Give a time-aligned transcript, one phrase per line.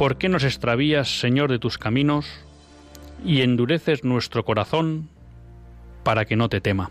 [0.00, 2.24] ¿Por qué nos extravías, Señor, de tus caminos
[3.22, 5.10] y endureces nuestro corazón
[6.04, 6.90] para que no te tema?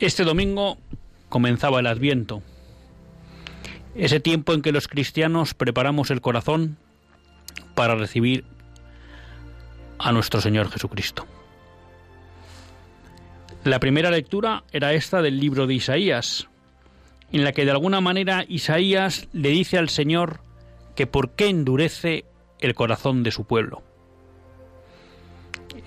[0.00, 0.78] Este domingo
[1.28, 2.42] comenzaba el Adviento,
[3.94, 6.78] ese tiempo en que los cristianos preparamos el corazón
[7.74, 8.46] para recibir
[9.98, 11.26] a nuestro Señor Jesucristo.
[13.64, 16.48] La primera lectura era esta del libro de Isaías,
[17.32, 20.40] en la que de alguna manera Isaías le dice al Señor
[20.94, 22.24] que por qué endurece
[22.58, 23.82] el corazón de su pueblo.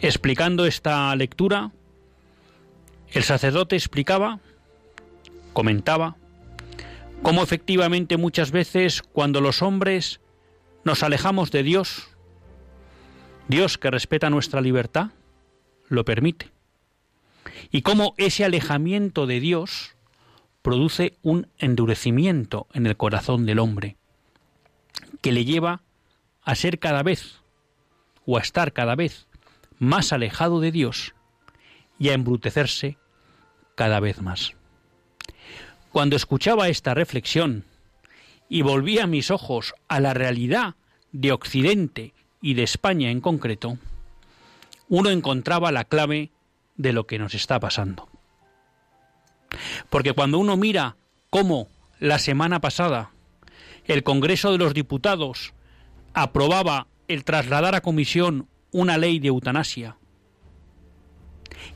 [0.02, 1.72] Explicando esta lectura,
[3.12, 4.40] el sacerdote explicaba,
[5.54, 6.18] comentaba,
[7.22, 10.20] cómo efectivamente muchas veces cuando los hombres
[10.84, 12.10] nos alejamos de Dios,
[13.48, 15.12] Dios que respeta nuestra libertad,
[15.88, 16.52] lo permite.
[17.72, 19.96] Y cómo ese alejamiento de Dios
[20.62, 23.98] produce un endurecimiento en el corazón del hombre
[25.26, 25.82] que le lleva
[26.44, 27.42] a ser cada vez
[28.28, 29.26] o a estar cada vez
[29.80, 31.16] más alejado de Dios
[31.98, 33.00] y a embrutecerse
[33.74, 34.54] cada vez más.
[35.92, 37.66] Cuando escuchaba esta reflexión
[38.50, 40.76] y volvía mis ojos a la realidad
[41.12, 43.80] de Occidente y de España en concreto,
[44.90, 46.30] uno encontraba la clave
[46.76, 48.08] de lo que nos está pasando.
[49.90, 50.98] Porque cuando uno mira
[51.32, 51.68] cómo
[52.00, 53.15] la semana pasada
[53.88, 55.54] el Congreso de los Diputados
[56.14, 59.98] aprobaba el trasladar a comisión una ley de eutanasia.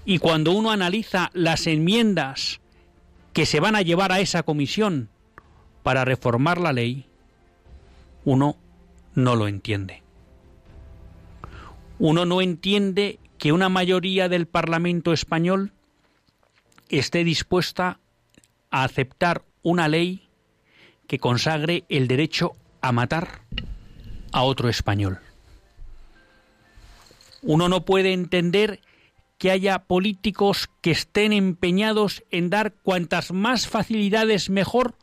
[0.05, 2.61] Y cuando uno analiza las enmiendas
[3.33, 5.09] que se van a llevar a esa comisión
[5.83, 7.05] para reformar la ley,
[8.25, 8.57] uno
[9.15, 10.03] no lo entiende.
[11.99, 15.73] Uno no entiende que una mayoría del Parlamento español
[16.89, 17.99] esté dispuesta
[18.71, 20.28] a aceptar una ley
[21.09, 23.41] que consagre el derecho a matar
[24.31, 25.19] a otro español.
[27.41, 28.79] Uno no puede entender
[29.39, 34.93] que haya políticos que estén empeñados en dar cuantas más facilidades mejor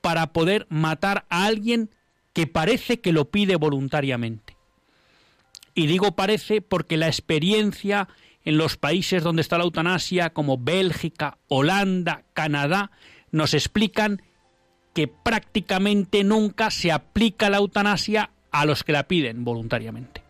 [0.00, 1.90] para poder matar a alguien
[2.32, 4.56] que parece que lo pide voluntariamente.
[5.72, 8.08] Y digo parece porque la experiencia
[8.44, 12.90] en los países donde está la eutanasia, como Bélgica, Holanda, Canadá,
[13.30, 14.22] nos explican
[14.98, 20.22] que prácticamente nunca se aplica la eutanasia a los que la piden voluntariamente.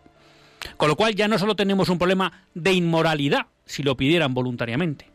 [0.77, 5.09] Con lo cual ya no solo tenemos un problema de inmoralidad si lo pidieran voluntariamente,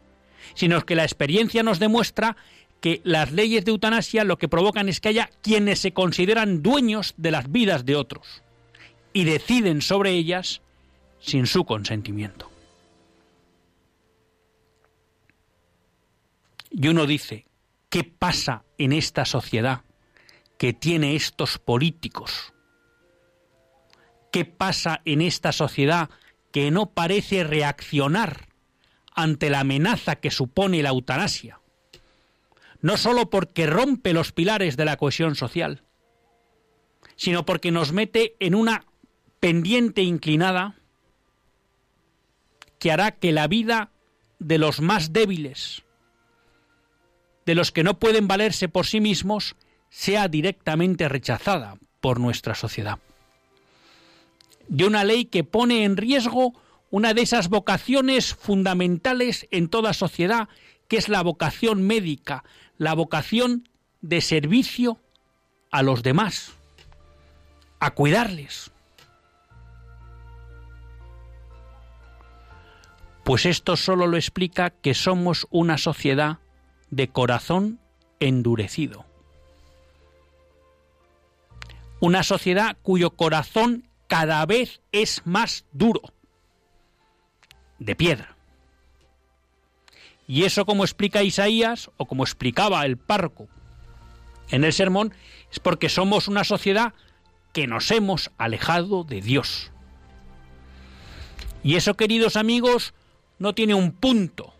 [0.55, 2.37] sino que la experiencia nos demuestra
[2.81, 7.15] que las leyes de eutanasia lo que provocan es que haya quienes se consideran dueños
[7.17, 8.43] de las vidas de otros
[9.13, 10.63] y deciden sobre ellas
[11.21, 12.51] sin su consentimiento.
[16.73, 17.47] Y uno dice,
[17.95, 19.83] ¿Qué pasa en esta sociedad
[20.59, 22.53] que tiene estos políticos?
[24.33, 26.11] ¿Qué pasa en esta sociedad
[26.51, 28.49] que no parece reaccionar
[29.15, 31.61] ante la amenaza que supone la eutanasia?
[32.81, 35.85] No sólo porque rompe los pilares de la cohesión social,
[37.15, 38.87] sino porque nos mete en una
[39.39, 40.75] pendiente inclinada
[42.81, 43.93] que hará que la vida
[44.41, 45.84] de los más débiles,
[47.47, 49.57] de los que no pueden valerse por sí mismos
[49.91, 52.99] sea directamente rechazada por nuestra sociedad.
[54.69, 56.55] De una ley que pone en riesgo
[56.91, 60.49] una de esas vocaciones fundamentales en toda sociedad,
[60.89, 62.45] que es la vocación médica,
[62.79, 63.69] la vocación
[64.01, 64.99] de servicio
[65.71, 66.53] a los demás,
[67.81, 68.71] a cuidarles.
[73.25, 76.39] Pues esto solo lo explica que somos una sociedad
[76.91, 77.81] de corazón
[78.21, 79.05] endurecido.
[82.01, 86.03] Una sociedad cuyo corazón cada vez es más duro,
[87.79, 88.37] de piedra.
[90.27, 93.49] Y eso como explica Isaías o como explicaba el párroco
[94.51, 95.15] en el sermón,
[95.51, 96.95] es porque somos una sociedad
[97.53, 99.71] que nos hemos alejado de Dios.
[101.63, 102.95] Y eso, queridos amigos,
[103.39, 104.54] no tiene un punto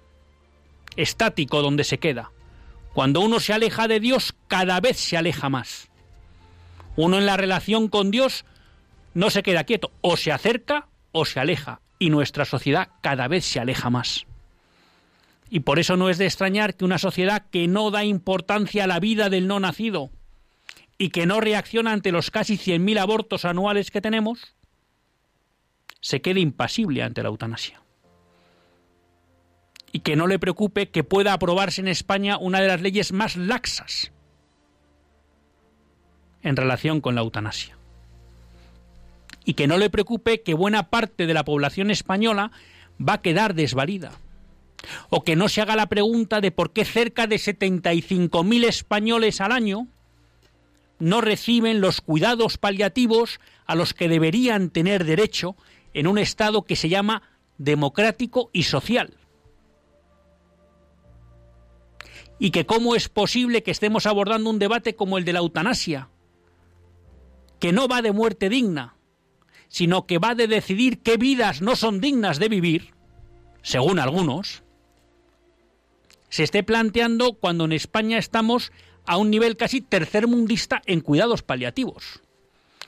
[0.97, 2.31] estático donde se queda.
[2.93, 5.89] Cuando uno se aleja de Dios, cada vez se aleja más.
[6.97, 8.45] Uno en la relación con Dios
[9.15, 13.45] no se queda quieto, o se acerca o se aleja, y nuestra sociedad cada vez
[13.45, 14.27] se aleja más.
[15.51, 18.89] Y por eso no es de extrañar que una sociedad que no da importancia a
[18.89, 20.11] la vida del no nacido
[20.99, 24.55] y que no reacciona ante los casi 100.000 abortos anuales que tenemos,
[26.01, 27.84] se quede impasible ante la eutanasia.
[29.95, 33.37] Y que no le preocupe que pueda aprobarse en España una de las leyes más
[33.37, 34.11] laxas
[36.43, 37.79] en relación con la eutanasia.
[39.45, 42.51] Y que no le preocupe que buena parte de la población española
[43.01, 44.11] va a quedar desvalida
[45.11, 49.53] o que no se haga la pregunta de por qué cerca de 75.000 españoles al
[49.53, 49.87] año
[50.99, 55.57] no reciben los cuidados paliativos a los que deberían tener derecho
[55.93, 57.23] en un Estado que se llama
[57.59, 59.15] democrático y social.
[62.45, 66.11] Y que cómo es posible que estemos abordando un debate como el de la eutanasia,
[67.59, 68.97] que no va de muerte digna,
[69.69, 72.93] sino que va de decidir qué vidas no son dignas de vivir,
[73.63, 74.63] según algunos,
[76.29, 78.73] se esté planteando cuando en España estamos
[79.07, 82.21] a un nivel casi tercermundista en cuidados paliativos.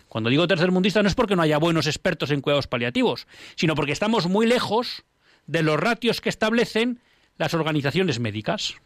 [0.06, 3.93] Cuando digo tercermundista no es porque no haya buenos expertos en cuidados paliativos, sino porque
[3.93, 5.05] estamos muy lejos
[5.47, 7.00] de los ratios que establecen
[7.38, 8.76] las organizaciones médicas.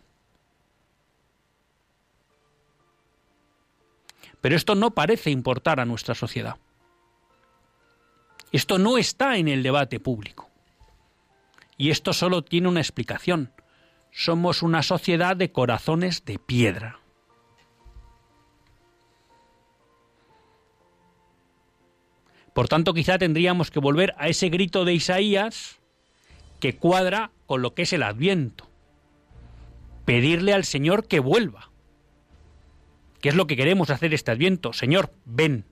[4.41, 6.57] Pero esto no parece importar a nuestra sociedad.
[8.53, 10.49] Esto no está en el debate público.
[11.77, 13.53] Y esto solo tiene una explicación
[14.11, 16.99] somos una sociedad de corazones de piedra.
[22.53, 25.81] Por tanto, quizá tendríamos que volver a ese grito de Isaías
[26.59, 28.69] que cuadra con lo que es el adviento.
[30.05, 31.70] Pedirle al Señor que vuelva.
[33.21, 34.73] ¿Qué es lo que queremos hacer este adviento?
[34.73, 35.65] Señor, ven.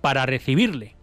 [0.00, 0.96] Para recibirle.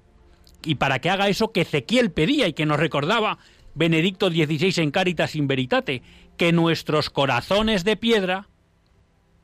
[0.64, 3.40] Y para que haga eso que Ezequiel pedía y que nos recordaba
[3.76, 6.02] Benedicto XVI en Caritas in Veritate,
[6.38, 8.50] que nuestros corazones de piedra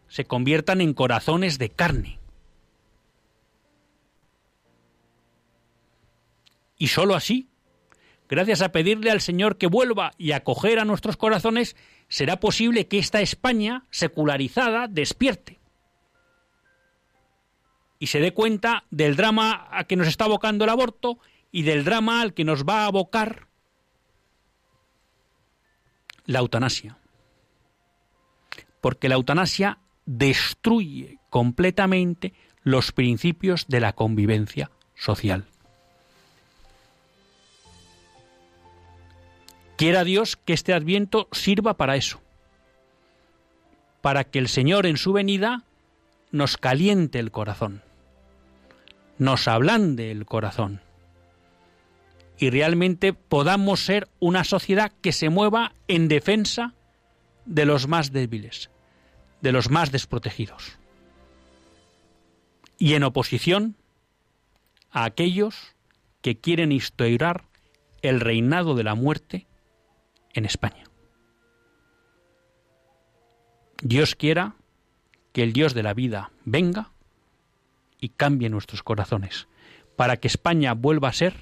[0.08, 2.20] se conviertan en corazones de carne.
[6.78, 7.50] Y sólo así,
[8.28, 11.76] gracias a pedirle al Señor que vuelva y acoger a nuestros corazones,
[12.08, 15.60] será posible que esta España secularizada despierte
[18.00, 21.20] y se dé cuenta del drama a que nos está abocando el aborto
[21.52, 23.48] y del drama al que nos va a abocar
[26.26, 26.98] la eutanasia.
[28.82, 32.34] Porque la eutanasia destruye completamente
[32.64, 35.46] los principios de la convivencia social.
[39.78, 42.22] Quiera Dios que este adviento sirva para eso,
[44.02, 45.64] para que el Señor en su venida
[46.32, 47.84] nos caliente el corazón,
[49.18, 50.82] nos ablande el corazón,
[52.38, 56.74] y realmente podamos ser una sociedad que se mueva en defensa
[57.46, 58.70] de los más débiles,
[59.42, 60.78] de los más desprotegidos,
[62.78, 63.76] y en oposición
[64.92, 65.76] a aquellos
[66.22, 67.44] que quieren instaurar
[68.02, 69.48] el reinado de la muerte
[70.36, 70.84] en España.
[73.82, 74.56] Dios quiera
[75.34, 76.92] que el Dios de la vida venga
[78.00, 79.48] y cambie nuestros corazones,
[79.96, 81.34] para que España vuelva a ser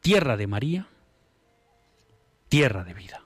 [0.00, 0.88] tierra de María,
[2.48, 3.22] tierra de vida.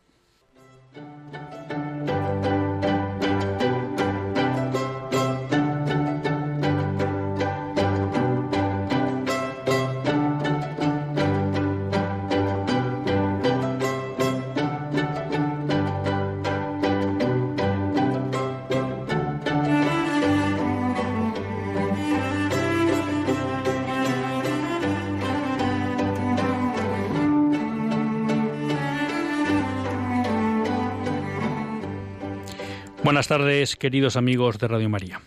[33.07, 35.21] Buenas tardes, queridos amigos de Radio María.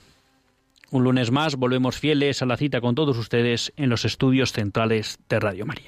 [0.92, 5.18] Un lunes más volvemos fieles a la cita con todos ustedes en los estudios centrales
[5.30, 5.88] de Radio María.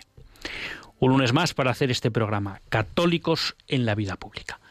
[0.99, 4.61] Un lunes más para hacer este programa, Católicos en la Vida Pública.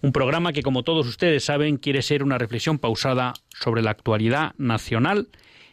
[0.00, 4.54] Un programa que, como todos ustedes saben, quiere ser una reflexión pausada sobre la actualidad
[4.56, 5.28] nacional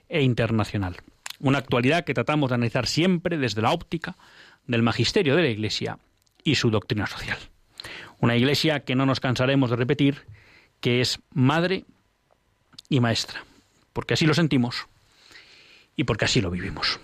[0.10, 0.98] e internacional.
[1.40, 4.18] Una actualidad que tratamos de analizar siempre desde la óptica
[4.66, 6.00] del magisterio de la Iglesia
[6.44, 7.38] y su doctrina social.
[8.20, 10.26] Una Iglesia que no nos cansaremos de repetir,
[10.80, 11.86] que es madre
[12.90, 13.44] y maestra,
[13.94, 14.88] porque así lo sentimos
[15.96, 17.00] y porque así lo vivimos.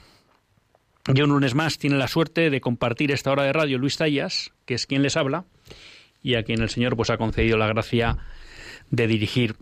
[1.13, 4.51] Yo un lunes más tiene la suerte de compartir esta hora de radio Luis Tallas,
[4.65, 5.43] que es quien les habla,
[6.21, 8.17] y a quien el Señor pues ha concedido la gracia
[8.89, 9.57] de dirigir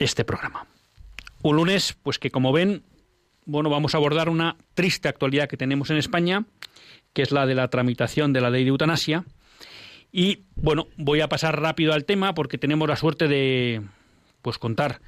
[0.00, 0.66] este programa.
[1.42, 2.82] Un lunes, pues que como ven,
[3.44, 6.44] bueno, vamos a abordar una triste actualidad que tenemos en España,
[7.12, 9.24] que es la de la tramitación de la ley de eutanasia.
[10.18, 13.82] Y bueno, voy a pasar rápido al tema porque tenemos la suerte de
[14.40, 15.02] pues contar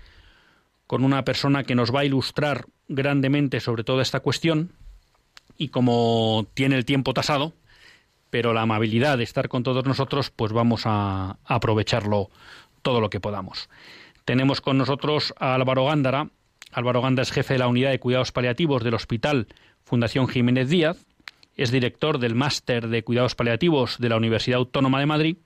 [0.87, 4.71] con una persona que nos va a ilustrar grandemente sobre toda esta cuestión
[5.57, 7.55] y como tiene el tiempo tasado,
[8.29, 12.29] pero la amabilidad de estar con todos nosotros, pues vamos a aprovecharlo
[12.83, 13.71] todo lo que podamos.
[14.27, 16.29] Tenemos con nosotros a Álvaro Gándara.
[16.71, 19.49] Álvaro Gándara es jefe de la unidad de cuidados paliativos del Hospital
[19.85, 21.08] Fundación Jiménez Díaz.
[21.59, 25.37] Es director del máster de cuidados paliativos de la Universidad Autónoma de Madrid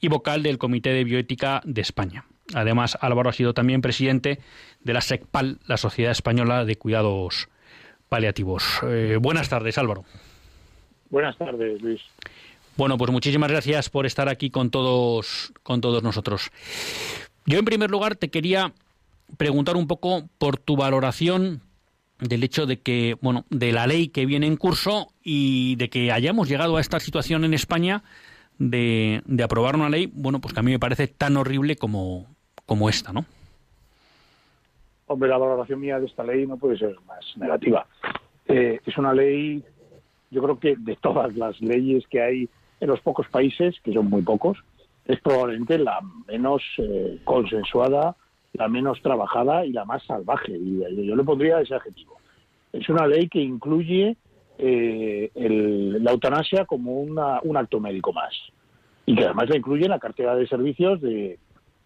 [0.00, 2.24] y vocal del Comité de Bioética de España.
[2.54, 4.38] Además, Álvaro ha sido también presidente
[4.80, 7.50] de la SECPAL, la Sociedad Española de Cuidados
[8.08, 8.80] Paliativos.
[8.84, 10.06] Eh, buenas tardes, Álvaro.
[11.10, 12.00] Buenas tardes, Luis.
[12.78, 16.50] Bueno, pues muchísimas gracias por estar aquí con todos, con todos nosotros.
[17.44, 18.72] Yo, en primer lugar, te quería
[19.36, 21.60] preguntar un poco por tu valoración
[22.20, 26.12] del hecho de que, bueno, de la ley que viene en curso y de que
[26.12, 28.02] hayamos llegado a esta situación en España
[28.58, 32.26] de, de aprobar una ley, bueno, pues que a mí me parece tan horrible como,
[32.66, 33.24] como esta, ¿no?
[35.06, 37.86] Hombre, la valoración mía de esta ley no puede ser más negativa.
[38.46, 39.64] Eh, es una ley,
[40.30, 42.48] yo creo que de todas las leyes que hay
[42.80, 44.58] en los pocos países, que son muy pocos,
[45.06, 48.16] es probablemente la menos eh, consensuada,
[48.52, 50.52] la menos trabajada y la más salvaje.
[50.52, 52.16] Y yo le pondría ese adjetivo.
[52.72, 54.16] Es una ley que incluye
[54.58, 58.34] eh, la eutanasia como un acto médico más
[59.06, 61.38] y que además la incluye en la cartera de servicios de,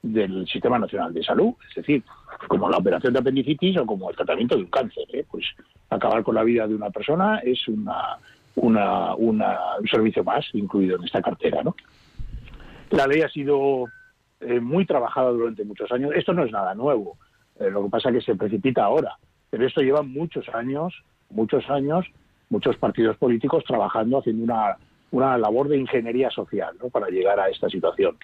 [0.02, 2.02] del Sistema Nacional de Salud, es decir,
[2.48, 5.04] como la operación de apendicitis o como el tratamiento de un cáncer.
[5.12, 5.24] ¿eh?
[5.30, 5.44] Pues
[5.88, 8.18] acabar con la vida de una persona es una,
[8.56, 9.40] una, un
[9.88, 11.62] servicio más incluido en esta cartera.
[11.62, 11.76] ¿no?
[12.90, 13.84] La ley ha sido
[14.42, 16.12] eh, muy trabajada durante muchos años.
[16.14, 17.16] Esto no es nada nuevo,
[17.58, 19.16] eh, lo que pasa es que se precipita ahora,
[19.50, 20.94] pero esto lleva muchos años,
[21.30, 22.06] muchos años,
[22.50, 24.76] muchos partidos políticos trabajando, haciendo una,
[25.10, 26.90] una labor de ingeniería social ¿no?
[26.90, 28.16] para llegar a esta situación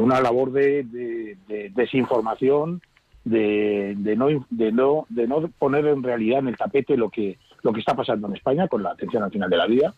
[0.00, 1.36] una labor de,
[1.74, 2.82] desinformación,
[3.24, 7.72] de, no, de, no, de no poner en realidad en el tapete lo que, lo
[7.72, 9.94] que está pasando en España con la atención al final de la vida.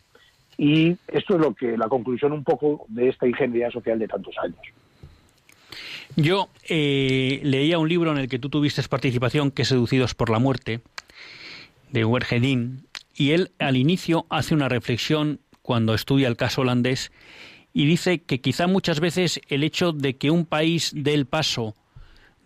[0.57, 4.35] Y esto es lo que la conclusión un poco de esta ingeniería social de tantos
[4.43, 4.61] años.
[6.17, 10.31] Yo eh, leía un libro en el que tú tuviste participación, que es Seducidos por
[10.31, 10.81] la Muerte,
[11.91, 17.12] de Wergedin, y él al inicio hace una reflexión cuando estudia el caso holandés
[17.73, 21.75] y dice que quizá muchas veces el hecho de que un país dé el paso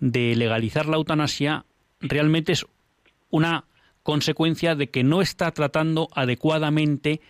[0.01, 1.65] de legalizar la eutanasia
[2.01, 2.67] realmente es
[3.31, 3.65] una
[4.03, 7.21] consecuencia de que no está tratando adecuadamente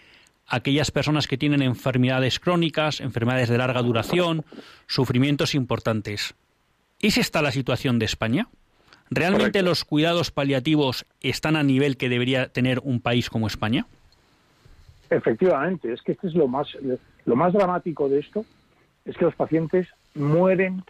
[0.53, 4.45] aquellas personas que tienen enfermedades crónicas, enfermedades de larga duración,
[4.87, 6.35] sufrimientos importantes.
[7.01, 8.49] ¿Es esta la situación de España?
[9.11, 13.87] ¿Realmente los cuidados paliativos están a nivel que debería tener un país como España?
[15.09, 16.69] Efectivamente, es que esto es lo más,
[17.25, 18.45] lo más dramático de esto,
[19.07, 20.85] es que los pacientes mueren,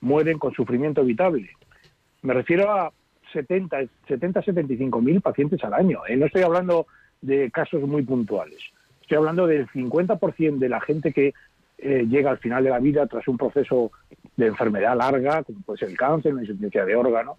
[0.00, 1.50] mueren con sufrimiento evitable.
[2.22, 2.92] Me refiero a
[3.32, 6.00] 70, 70 75 mil pacientes al año.
[6.08, 6.16] ¿eh?
[6.16, 6.88] No estoy hablando
[7.20, 8.60] de casos muy puntuales.
[9.04, 11.34] Estoy hablando del 50% de la gente que
[11.76, 13.92] eh, llega al final de la vida tras un proceso
[14.34, 17.36] de enfermedad larga, como puede ser el cáncer, una insuficiencia de órgano,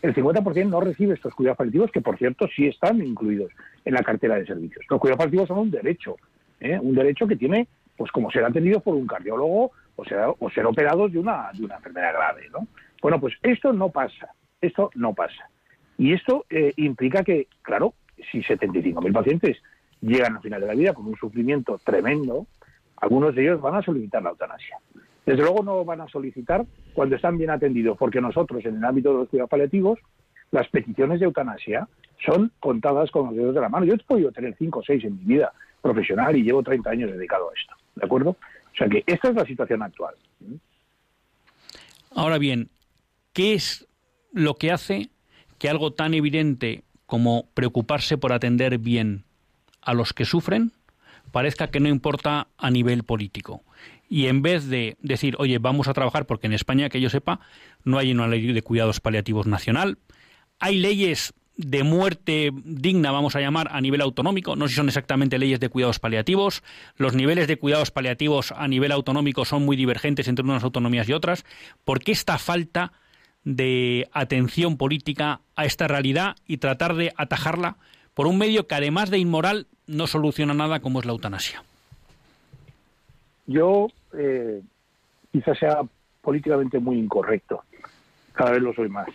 [0.00, 3.50] el 50% no recibe estos cuidados paliativos, que por cierto sí están incluidos
[3.84, 4.84] en la cartera de servicios.
[4.88, 6.14] Los cuidados paliativos son un derecho,
[6.60, 6.78] ¿eh?
[6.80, 7.66] un derecho que tiene,
[7.96, 11.64] pues como ser atendido por un cardiólogo o ser, o ser operados de una, de
[11.64, 12.48] una enfermedad grave.
[12.52, 12.68] ¿no?
[13.02, 14.28] Bueno, pues esto no pasa,
[14.60, 15.50] esto no pasa.
[15.98, 17.94] Y esto eh, implica que, claro,
[18.30, 19.58] si 75.000 pacientes
[20.02, 22.46] llegan al final de la vida con un sufrimiento tremendo,
[22.96, 24.76] algunos de ellos van a solicitar la eutanasia.
[25.24, 29.12] Desde luego no van a solicitar cuando están bien atendidos, porque nosotros en el ámbito
[29.12, 29.98] de los cuidados paliativos,
[30.50, 31.88] las peticiones de eutanasia
[32.24, 33.86] son contadas con los dedos de la mano.
[33.86, 37.12] Yo he podido tener cinco o seis en mi vida profesional y llevo 30 años
[37.12, 38.30] dedicado a esto, ¿de acuerdo?
[38.30, 40.14] O sea que esta es la situación actual.
[42.14, 42.68] Ahora bien,
[43.32, 43.88] ¿qué es
[44.32, 45.10] lo que hace
[45.58, 49.24] que algo tan evidente como preocuparse por atender bien
[49.82, 50.72] a los que sufren
[51.30, 53.62] parezca que no importa a nivel político?
[54.12, 57.40] y en vez de decir, oye, vamos a trabajar, porque en España, que yo sepa,
[57.82, 59.96] no hay una ley de cuidados paliativos nacional,
[60.60, 64.54] hay leyes de muerte digna, vamos a llamar, a nivel autonómico.
[64.54, 66.62] No sé si son exactamente leyes de cuidados paliativos.
[66.96, 71.14] Los niveles de cuidados paliativos a nivel autonómico son muy divergentes entre unas autonomías y
[71.14, 71.46] otras.
[71.82, 72.92] ¿Por qué esta falta
[73.44, 77.78] de atención política a esta realidad y tratar de atajarla
[78.12, 81.62] por un medio que además de inmoral no soluciona nada como es la eutanasia?
[83.46, 84.62] Yo eh,
[85.30, 85.80] quizás sea
[86.20, 87.62] políticamente muy incorrecto.
[88.32, 89.08] Cada vez lo soy más.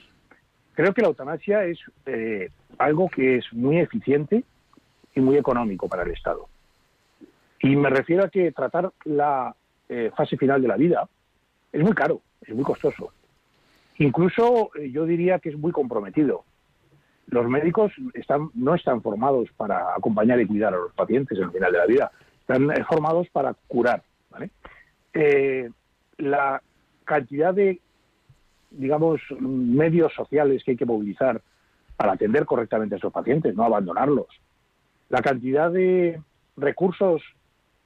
[0.73, 4.43] Creo que la eutanasia es eh, algo que es muy eficiente
[5.15, 6.47] y muy económico para el Estado.
[7.61, 9.55] Y me refiero a que tratar la
[9.89, 11.07] eh, fase final de la vida
[11.71, 13.11] es muy caro, es muy costoso.
[13.97, 16.43] Incluso eh, yo diría que es muy comprometido.
[17.27, 21.51] Los médicos están, no están formados para acompañar y cuidar a los pacientes en el
[21.51, 24.03] final de la vida, están formados para curar.
[26.17, 26.61] la
[27.05, 27.79] cantidad de
[28.71, 31.41] digamos, medios sociales que hay que movilizar
[31.95, 34.27] para atender correctamente a esos pacientes, no abandonarlos.
[35.09, 36.21] La cantidad de
[36.55, 37.21] recursos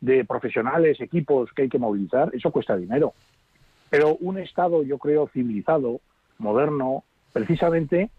[0.01, 3.13] de profesionales, equipos que hay que movilizar, eso cuesta dinero.
[3.89, 6.01] Pero un Estado, yo creo, civilizado,
[6.39, 8.09] moderno, precisamente,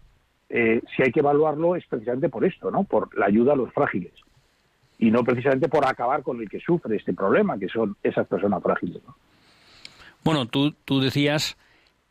[0.55, 2.83] eh, si hay que evaluarlo, es precisamente por esto, ¿no?
[2.83, 4.13] Por la ayuda a los frágiles.
[4.99, 8.61] Y no precisamente por acabar con el que sufre este problema, que son esas personas
[8.61, 9.01] frágiles.
[10.23, 11.57] Bueno, tú, tú decías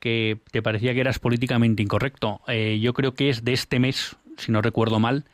[0.01, 2.41] que te parecía que eras políticamente incorrecto.
[2.49, 5.25] Eh, yo creo que es de este mes, si no recuerdo mal,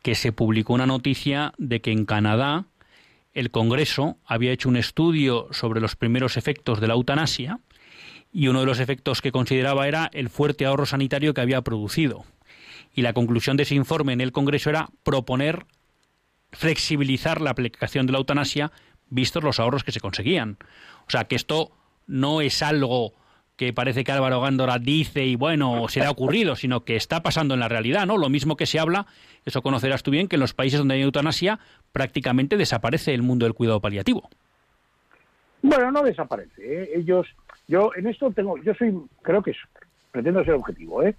[0.00, 2.64] que se publicó una noticia de que en Canadá
[3.34, 7.60] el Congreso había hecho un estudio sobre los primeros efectos de la eutanasia
[8.32, 12.24] y uno de los efectos que consideraba era el fuerte ahorro sanitario que había producido.
[12.96, 15.66] Y la conclusión de ese informe en el Congreso era proponer
[16.50, 18.72] flexibilizar la aplicación de la eutanasia
[19.10, 20.56] vistos los ahorros que se conseguían.
[21.06, 21.70] O sea, que esto
[22.06, 23.12] no es algo
[23.56, 27.22] que parece que Álvaro Gándora dice y bueno, se le ha ocurrido, sino que está
[27.22, 28.16] pasando en la realidad, ¿no?
[28.16, 29.06] Lo mismo que se habla,
[29.44, 31.58] eso conocerás tú bien, que en los países donde hay eutanasia
[31.92, 34.28] prácticamente desaparece el mundo del cuidado paliativo.
[35.60, 36.62] Bueno, no desaparece.
[36.62, 36.90] ¿eh?
[36.96, 37.26] Ellos,
[37.68, 39.52] yo en esto tengo, yo soy, creo que
[40.16, 41.02] pretendo ser objetivo.
[41.02, 41.14] ¿eh?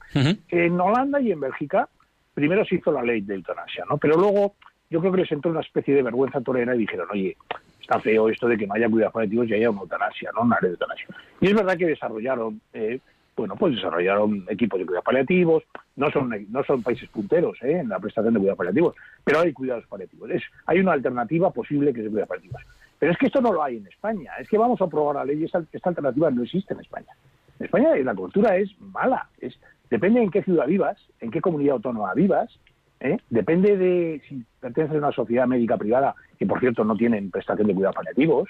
[0.50, 1.88] En Holanda y en Bélgica
[2.34, 3.98] primero se hizo la ley de eutanasia, ¿no?
[3.98, 4.56] Pero luego
[4.90, 7.38] yo creo que les entró una especie de vergüenza torera y dijeron, oye,
[7.80, 10.42] está feo esto de que no haya cuidados paliativos y haya una eutanasia, ¿no?
[10.42, 11.08] Una área de eutanasia.
[11.42, 13.00] Y es verdad que desarrollaron, eh,
[13.36, 15.64] bueno, pues desarrollaron equipos de cuidados paliativos,
[15.96, 17.80] no son, no son países punteros ¿eh?
[17.80, 20.32] en la prestación de cuidados paliativos, pero hay cuidados paliativos.
[20.32, 22.62] Es, hay una alternativa posible que es de cuidados paliativos.
[22.98, 25.26] Pero es que esto no lo hay en España, es que vamos a aprobar la
[25.26, 27.14] ley y esta, esta alternativa no existe en España.
[27.60, 31.76] En España la cultura es mala, es, depende en qué ciudad vivas, en qué comunidad
[31.76, 32.60] autónoma vivas,
[33.00, 33.17] ¿eh?
[33.30, 37.67] depende de si perteneces a una sociedad médica privada, que por cierto no tienen prestación
[37.67, 38.50] de cuidados paliativos,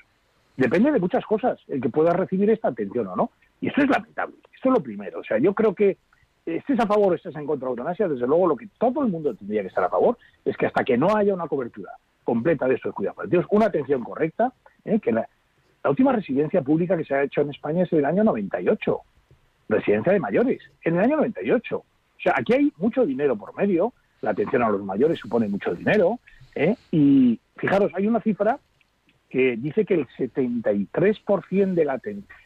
[0.58, 3.32] depende de muchas cosas el que pueda recibir esta atención o no.
[3.62, 5.20] Y esto es lamentable, esto es lo primero.
[5.20, 5.98] O sea, yo creo que
[6.46, 9.12] estés a favor o estés en contra de eutanasia, desde luego lo que todo el
[9.12, 11.92] mundo tendría que estar a favor es que hasta que no haya una cobertura
[12.24, 14.54] completa de estos cuidados paliativos, una atención correcta,
[14.86, 15.00] ¿eh?
[15.00, 15.28] que la,
[15.84, 19.00] la última residencia pública que se ha hecho en España es en el año 98,
[19.70, 21.78] residencia de mayores, en el año 98.
[21.78, 21.86] O
[22.22, 26.20] sea, aquí hay mucho dinero por medio, la atención a los mayores supone mucho dinero,
[26.56, 26.76] ¿eh?
[26.92, 28.60] y fijaros, hay una cifra
[29.30, 32.00] que dice que el 73% de la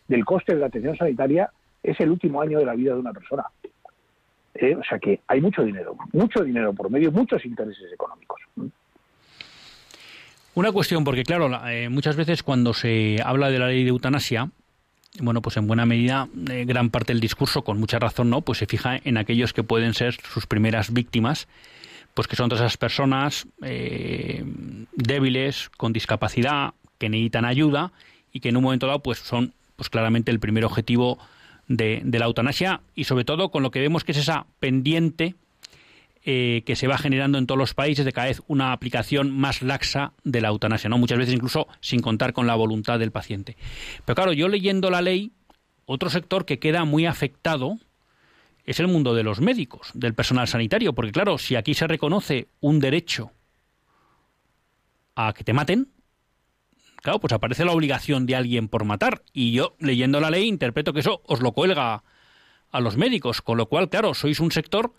[0.08, 1.52] del coste de la atención sanitaria
[1.84, 3.46] es el último año de la vida de una persona.
[4.54, 4.76] ¿Eh?
[4.76, 8.41] O sea que hay mucho dinero, mucho dinero por medio, muchos intereses económicos.
[10.54, 14.50] Una cuestión, porque claro, eh, muchas veces cuando se habla de la ley de eutanasia,
[15.20, 18.42] bueno, pues en buena medida, eh, gran parte del discurso, con mucha razón, ¿no?
[18.42, 21.48] Pues se fija en aquellos que pueden ser sus primeras víctimas,
[22.14, 24.44] pues que son todas esas personas eh,
[24.94, 27.94] débiles, con discapacidad, que necesitan ayuda
[28.34, 31.18] y que en un momento dado, pues son, pues claramente el primer objetivo
[31.70, 35.36] de, de la eutanasia y sobre todo con lo que vemos que es esa pendiente
[36.23, 39.62] eh, que se va generando en todos los países de cada vez una aplicación más
[39.63, 40.99] laxa de la eutanasia, ¿no?
[40.99, 43.57] Muchas veces incluso sin contar con la voluntad del paciente.
[44.05, 45.31] Pero claro, yo leyendo la ley,
[45.86, 47.79] otro sector que queda muy afectado
[48.65, 52.47] es el mundo de los médicos, del personal sanitario, porque claro, si aquí se reconoce
[52.60, 53.31] un derecho
[55.15, 55.89] a que te maten,
[56.97, 59.23] claro, pues aparece la obligación de alguien por matar.
[59.34, 62.03] Y yo, leyendo la ley, interpreto que eso os lo cuelga
[62.71, 64.93] a los médicos, con lo cual, claro, sois un sector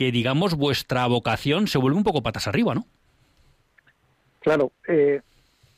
[0.00, 2.86] que, digamos, vuestra vocación se vuelve un poco patas arriba, ¿no?
[4.40, 5.20] Claro, eh,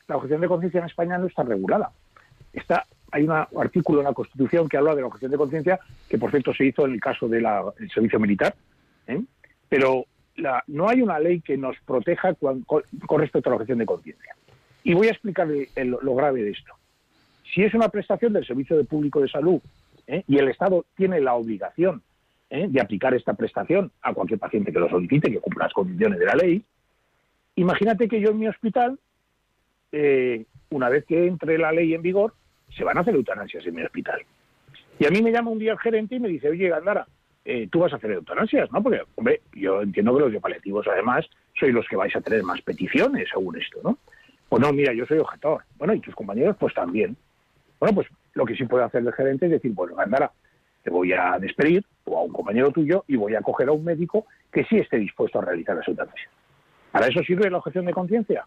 [0.07, 1.91] la objeción de conciencia en España no está regulada.
[2.53, 6.19] Está, hay un artículo en la Constitución que habla de la objeción de conciencia, que
[6.19, 7.45] por cierto se hizo en el caso del
[7.93, 8.55] servicio militar,
[9.09, 9.21] ¿eh?
[9.69, 10.07] pero
[10.69, 12.65] no hay una ley que nos proteja con,
[13.19, 14.37] respecto a la objeción de conciencia.
[14.85, 16.73] Y voy a explicar lo grave de esto.
[17.53, 19.61] Si es una prestación del Servicio de Público de Salud
[20.07, 20.23] ¿eh?
[20.29, 22.05] y el Estado tiene la obligación
[22.53, 22.67] ¿eh?
[22.69, 26.27] de aplicar esta prestación a cualquier paciente que lo solicite, que cumpla las condiciones de
[26.27, 26.63] la ley.
[27.57, 28.99] Imagínate que yo en mi hospital,
[29.91, 32.35] eh, una vez que entre la ley en vigor,
[32.77, 34.23] se van a hacer eutanasias en mi hospital.
[34.99, 37.07] Y a mí me llama un día el gerente y me dice, oye, Gandara,
[37.45, 38.83] eh, tú vas a hacer eutanasias, ¿no?
[38.83, 41.27] Porque, hombre, yo entiendo que los paliativos, además,
[41.59, 43.99] sois los que vais a tener más peticiones según esto, ¿no?
[44.49, 45.63] Pues no, mira, yo soy objetor.
[45.79, 47.17] Bueno, y tus compañeros, pues también.
[47.81, 50.31] Bueno, pues lo que sí puede hacer el gerente es decir, bueno, Gandara,
[50.83, 53.85] te voy a despedir, o a un compañero tuyo, y voy a coger a un
[53.85, 56.29] médico que sí esté dispuesto a realizar la eutanasia.
[56.91, 58.47] ¿Para eso sirve la objeción de conciencia?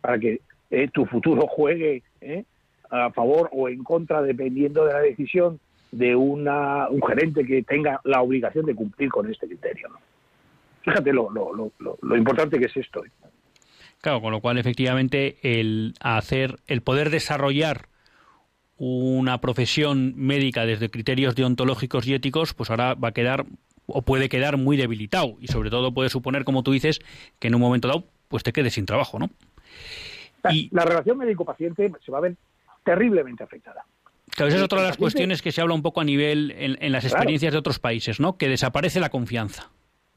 [0.00, 2.44] Para que eh, tu futuro juegue eh,
[2.90, 5.60] a favor o en contra, dependiendo de la decisión
[5.92, 9.88] de una, un gerente que tenga la obligación de cumplir con este criterio.
[10.82, 13.04] Fíjate lo, lo, lo, importante que es esto.
[13.04, 13.10] ¿eh?
[14.00, 17.88] Claro, con lo cual efectivamente el hacer, el poder desarrollar
[18.78, 23.46] una profesión médica desde criterios deontológicos y éticos, pues ahora va a quedar
[23.86, 27.00] o puede quedar muy debilitado y sobre todo puede suponer, como tú dices,
[27.38, 29.30] que en un momento dado pues te quedes sin trabajo, ¿no?
[30.50, 32.36] y la relación médico-paciente se va a ver
[32.84, 33.84] terriblemente afectada.
[34.30, 36.92] Claro, esa es otra de las cuestiones que se habla un poco a nivel en,
[36.92, 38.36] las experiencias de otros países, ¿no?
[38.36, 39.70] Que desaparece la confianza.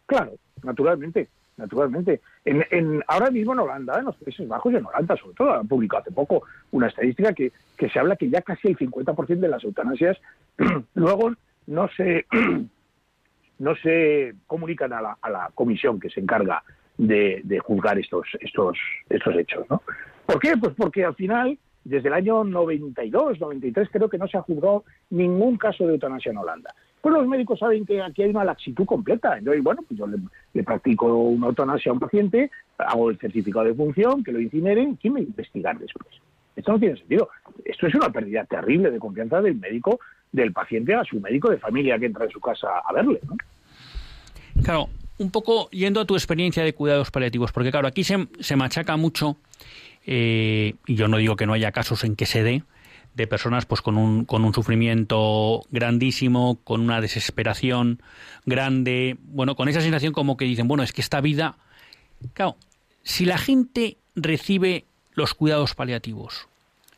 [0.06, 2.22] Claro, naturalmente, naturalmente.
[2.46, 5.68] En, ahora mismo en Holanda, en los Países Bajos y en Holanda sobre todo, han
[5.68, 9.48] publicado hace poco una estadística que, que se habla que ya casi el 50% de
[9.48, 10.18] las eutanasias
[10.96, 11.34] luego
[11.68, 12.26] no se
[13.60, 16.64] no se comunican a la, a la comisión que se encarga
[16.98, 18.78] de, de, juzgar estos estos
[19.10, 19.82] estos hechos, ¿no?
[20.26, 20.54] ¿Por qué?
[20.58, 24.84] Pues porque al final desde el año 92, 93 creo que no se ha juzgado
[25.10, 26.74] ningún caso de eutanasia en Holanda.
[27.02, 29.38] Pues los médicos saben que aquí hay una laxitud completa.
[29.38, 33.74] Entonces, bueno, pues yo le, practico una eutanasia a un paciente, hago el certificado de
[33.74, 36.10] función, que lo incineren, ¿quién me investigar después?
[36.56, 37.30] Esto no tiene sentido.
[37.64, 40.00] Esto es una pérdida terrible de confianza del médico,
[40.32, 43.38] del paciente a su médico de familia que entra en su casa a verle, ¿no?
[44.64, 48.56] Claro, un poco yendo a tu experiencia de cuidados paliativos, porque claro, aquí se, se
[48.56, 49.38] machaca mucho
[50.06, 52.64] eh, y yo no digo que no haya casos en que se dé,
[53.20, 58.02] de personas pues con un, con un sufrimiento grandísimo, con una desesperación
[58.46, 61.58] grande, bueno, con esa sensación como que dicen, bueno, es que esta vida,
[62.34, 62.56] claro,
[63.04, 66.48] si la gente recibe los cuidados paliativos,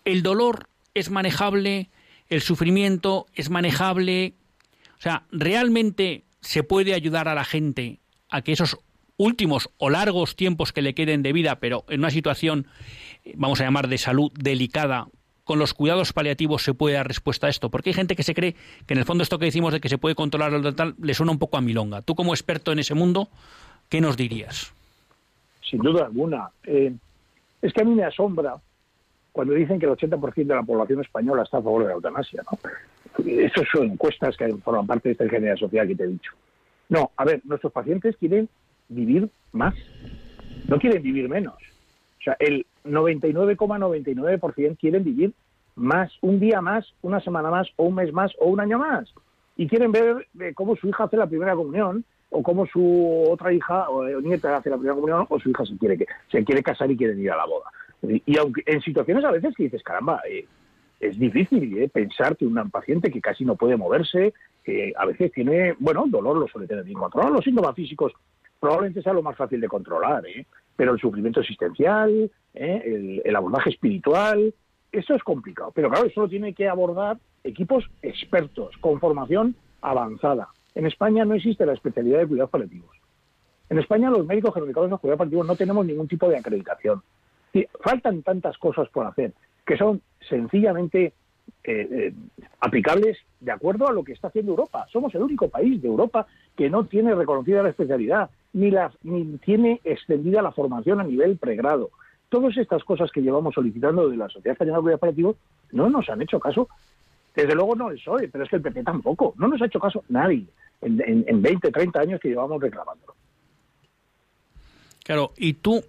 [0.05, 1.89] el dolor es manejable,
[2.29, 4.35] el sufrimiento es manejable,
[4.99, 8.77] o sea, realmente se puede ayudar a la gente a que esos
[9.17, 12.67] últimos o largos tiempos que le queden de vida, pero en una situación,
[13.35, 15.07] vamos a llamar, de salud delicada,
[15.43, 17.69] con los cuidados paliativos se puede dar respuesta a esto?
[17.69, 19.89] Porque hay gente que se cree que en el fondo esto que decimos de que
[19.89, 22.01] se puede controlar lo tal le suena un poco a milonga.
[22.01, 23.29] Tú como experto en ese mundo,
[23.89, 24.73] ¿qué nos dirías?
[25.61, 26.49] Sin duda alguna.
[26.63, 26.93] Eh,
[27.61, 28.55] es que a mí me asombra
[29.31, 32.43] cuando dicen que el 80% de la población española está a favor de la eutanasia.
[32.51, 32.59] ¿no?
[33.25, 36.31] Esas son encuestas que forman parte de esta ingeniería social que te he dicho.
[36.89, 38.49] No, a ver, nuestros pacientes quieren
[38.89, 39.73] vivir más,
[40.67, 41.55] no quieren vivir menos.
[41.55, 45.33] O sea, el 99,99% quieren vivir
[45.75, 49.13] más, un día más, una semana más, o un mes más, o un año más.
[49.57, 53.51] Y quieren ver eh, cómo su hija hace la primera comunión, o cómo su otra
[53.51, 56.63] hija o eh, nieta hace la primera comunión, o su hija se quiere, se quiere
[56.63, 57.69] casar y quiere ir a la boda.
[58.25, 60.45] Y, aunque en situaciones a veces que dices, caramba, eh,
[60.99, 65.75] es difícil pensar que un paciente que casi no puede moverse, que a veces tiene,
[65.79, 68.13] bueno, dolor lo suele tener bien controlado, los síntomas físicos
[68.59, 70.45] probablemente sea lo más fácil de controlar, ¿eh?
[70.75, 73.21] pero el sufrimiento existencial, ¿eh?
[73.23, 74.53] el, abordaje espiritual,
[74.91, 75.71] eso es complicado.
[75.73, 80.49] Pero claro, eso lo tiene que abordar equipos expertos, con formación avanzada.
[80.75, 82.95] En España no existe la especialidad de cuidados paliativos.
[83.69, 87.01] En España los médicos que de cuidados paliativos no tenemos ningún tipo de acreditación.
[87.81, 89.33] faltan tantas cosas por hacer
[89.65, 91.13] que son sencillamente
[91.63, 92.13] eh, eh,
[92.59, 94.87] aplicables de acuerdo a lo que está haciendo Europa.
[94.91, 99.37] Somos el único país de Europa que no tiene reconocida la especialidad, ni, la, ni
[99.37, 101.91] tiene extendida la formación a nivel pregrado.
[102.31, 105.35] Todas estas cosas que llevamos solicitando de la Sociedad Española de
[105.73, 106.69] no nos han hecho caso.
[107.35, 109.33] Desde luego no el PSOE, pero es que el PP tampoco.
[109.37, 110.45] No nos ha hecho caso nadie
[110.79, 113.15] en, en, en 20, 30 años que llevamos reclamándolo.
[115.03, 115.83] Claro, ¿y tú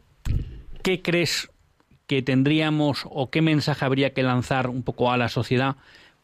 [0.82, 1.48] qué crees
[2.08, 5.76] que tendríamos o qué mensaje habría que lanzar un poco a la sociedad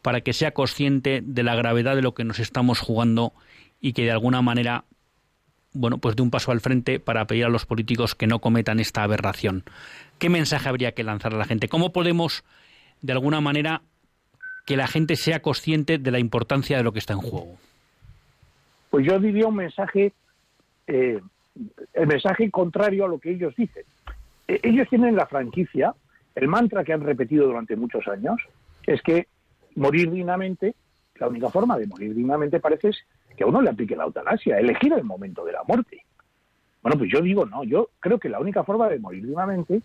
[0.02, 3.35] para que sea consciente de la gravedad de lo que nos estamos jugando
[3.81, 4.85] y que de alguna manera
[5.78, 8.80] bueno, pues de un paso al frente para pedir a los políticos que no cometan
[8.80, 9.62] esta aberración.
[10.18, 11.68] ¿Qué mensaje habría que lanzar a la gente?
[11.68, 12.44] ¿Cómo podemos,
[13.00, 13.82] de alguna manera,
[14.66, 17.56] que la gente sea consciente de la importancia de lo que está en juego?
[18.90, 20.12] Pues yo diría un mensaje,
[20.88, 21.20] eh,
[21.94, 23.84] el mensaje contrario a lo que ellos dicen.
[24.48, 25.94] E, ellos tienen la franquicia,
[26.34, 28.40] el mantra que han repetido durante muchos años,
[28.84, 29.28] es que
[29.76, 30.74] morir dignamente,
[31.20, 32.90] la única forma de morir dignamente parece
[33.38, 36.03] que a uno le aplique la eutanasia, elegir el momento de la muerte.
[36.83, 39.81] Bueno, pues yo digo no, yo creo que la única forma de morir dignamente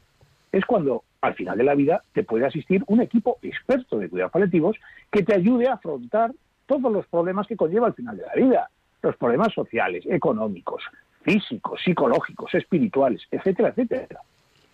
[0.52, 4.32] es cuando al final de la vida te puede asistir un equipo experto de cuidados
[4.32, 4.76] paliativos
[5.12, 6.32] que te ayude a afrontar
[6.66, 8.70] todos los problemas que conlleva al final de la vida,
[9.04, 10.84] los problemas sociales, económicos,
[11.22, 14.22] físicos, psicológicos, espirituales, etcétera, etcétera.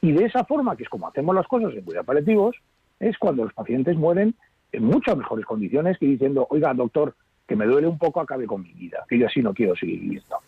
[0.02, 2.56] Y de esa forma, que es como hacemos las cosas en cuidados paliativos,
[3.00, 4.36] es cuando los pacientes mueren
[4.72, 7.16] en muchas mejores condiciones que diciendo, oiga, doctor,
[7.50, 10.00] que me duele un poco, acabe con mi vida, que yo así no quiero seguir
[10.00, 10.40] viviendo.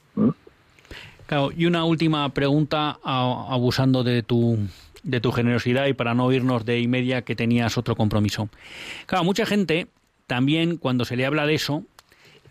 [1.25, 4.59] Claro, y una última pregunta, abusando de tu,
[5.01, 8.49] de tu generosidad y para no irnos de y media que tenías otro compromiso.
[9.07, 9.87] Claro, mucha gente
[10.27, 11.83] también cuando se le habla de eso,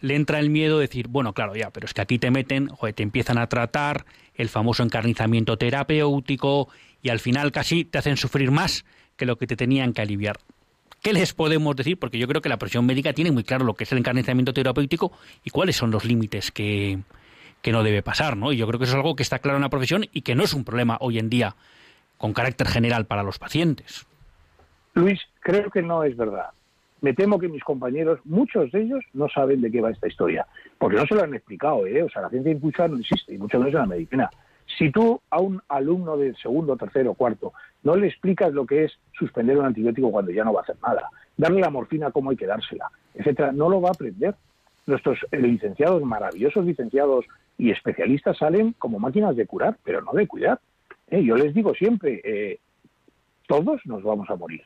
[0.01, 2.69] le entra el miedo de decir, bueno, claro, ya, pero es que aquí te meten,
[2.69, 6.69] joder, te empiezan a tratar el famoso encarnizamiento terapéutico
[7.03, 8.85] y al final casi te hacen sufrir más
[9.17, 10.39] que lo que te tenían que aliviar.
[11.03, 11.99] ¿Qué les podemos decir?
[11.99, 14.53] Porque yo creo que la presión médica tiene muy claro lo que es el encarnizamiento
[14.53, 15.13] terapéutico
[15.45, 16.99] y cuáles son los límites que,
[17.63, 18.53] que no debe pasar, ¿no?
[18.53, 20.35] Y yo creo que eso es algo que está claro en la profesión y que
[20.35, 21.57] no es un problema hoy en día
[22.19, 24.07] con carácter general para los pacientes.
[24.95, 26.51] Luis, creo que no es verdad.
[27.01, 30.47] Me temo que mis compañeros, muchos de ellos, no saben de qué va esta historia,
[30.77, 32.03] porque no se lo han explicado, ¿eh?
[32.03, 34.31] O sea, la ciencia impulsada no existe, y mucho menos en la medicina.
[34.79, 37.53] Si tú a un alumno de segundo, tercero, cuarto
[37.83, 40.77] no le explicas lo que es suspender un antibiótico cuando ya no va a hacer
[40.83, 44.35] nada, darle la morfina como hay que dársela, etcétera, no lo va a aprender.
[44.87, 47.25] Nuestros licenciados, maravillosos licenciados
[47.59, 50.59] y especialistas salen como máquinas de curar, pero no de cuidar.
[51.11, 51.23] ¿eh?
[51.23, 52.59] Yo les digo siempre, eh,
[53.47, 54.63] todos nos vamos a morir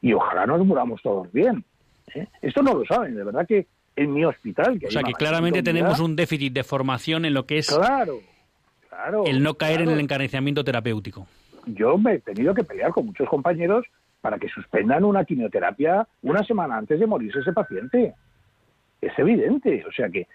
[0.00, 1.64] y ojalá nos muramos todos bien.
[2.14, 2.26] ¿eh?
[2.42, 4.78] Esto no lo saben, de verdad que en mi hospital...
[4.78, 8.20] Que o sea que claramente tenemos un déficit de formación en lo que es claro,
[9.26, 11.26] el no caer en el encarnizamiento terapéutico.
[11.66, 13.86] Yo me he tenido que pelear con muchos compañeros
[14.20, 18.14] para que suspendan una quimioterapia una semana antes de morirse ese paciente.
[19.00, 20.26] Es evidente, o sea que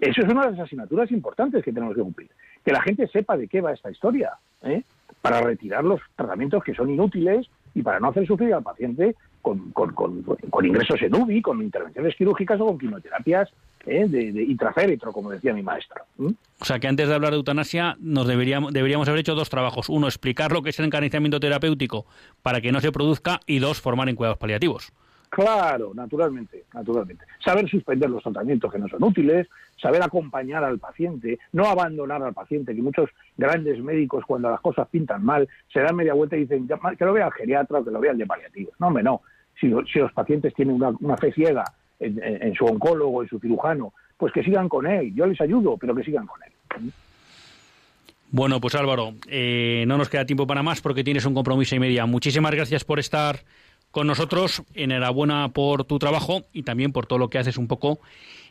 [0.00, 2.30] eso es una de las asignaturas importantes que tenemos que cumplir.
[2.64, 4.82] Que la gente sepa de qué va esta historia, ¿eh?
[5.20, 9.72] para retirar los tratamientos que son inútiles y para no hacer sufrir al paciente con,
[9.72, 13.50] con, con, ingresos en UBI, con intervenciones quirúrgicas o con quimioterapias
[13.86, 14.06] ¿eh?
[14.08, 16.04] de, de, intraféretro, como decía mi maestro.
[16.16, 19.88] O sea que antes de hablar de eutanasia nos deberíamos, deberíamos haber hecho dos trabajos.
[19.88, 22.06] Uno, explicar lo que es el encarnizamiento terapéutico
[22.42, 24.92] para que no se produzca y dos, formar en cuidados paliativos.
[25.28, 27.24] Claro, naturalmente, naturalmente.
[27.42, 29.48] Saber suspender los tratamientos que no son útiles,
[29.82, 34.88] saber acompañar al paciente, no abandonar al paciente, que muchos grandes médicos cuando las cosas
[34.88, 37.90] pintan mal se dan media vuelta y dicen que lo vea el geriatra o que
[37.90, 38.74] lo vea el de paliativos.
[38.78, 39.20] No, hombre, no.
[39.60, 41.64] Si, los pacientes tienen una, fe ciega
[42.00, 45.12] en, su oncólogo, en su cirujano, pues que sigan con él.
[45.14, 46.92] Yo les ayudo, pero que sigan con él.
[48.30, 51.80] Bueno, pues Álvaro, eh, no nos queda tiempo para más porque tienes un compromiso y
[51.80, 52.06] media.
[52.06, 53.40] Muchísimas gracias por estar
[53.92, 54.64] con nosotros.
[54.74, 58.00] Enhorabuena por tu trabajo y también por todo lo que haces un poco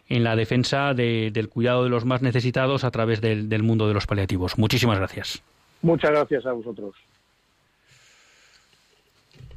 [0.08, 4.08] en la defensa del cuidado de los más necesitados a través del, mundo de los
[4.08, 4.58] paliativos.
[4.58, 5.42] Muchísimas gracias.
[5.82, 6.96] Muchas gracias a vosotros.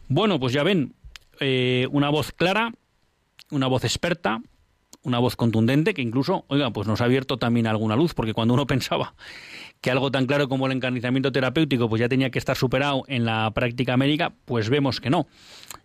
[0.08, 0.92] Bueno, pues ya ven,
[1.40, 2.72] eh, una voz clara,
[3.50, 4.40] una voz experta,
[5.04, 8.54] una voz contundente que incluso, oiga, pues nos ha abierto también alguna luz, porque cuando
[8.54, 9.14] uno pensaba
[9.80, 13.24] que algo tan claro como el encarnizamiento terapéutico pues ya tenía que estar superado en
[13.24, 15.26] la práctica médica, pues vemos que no.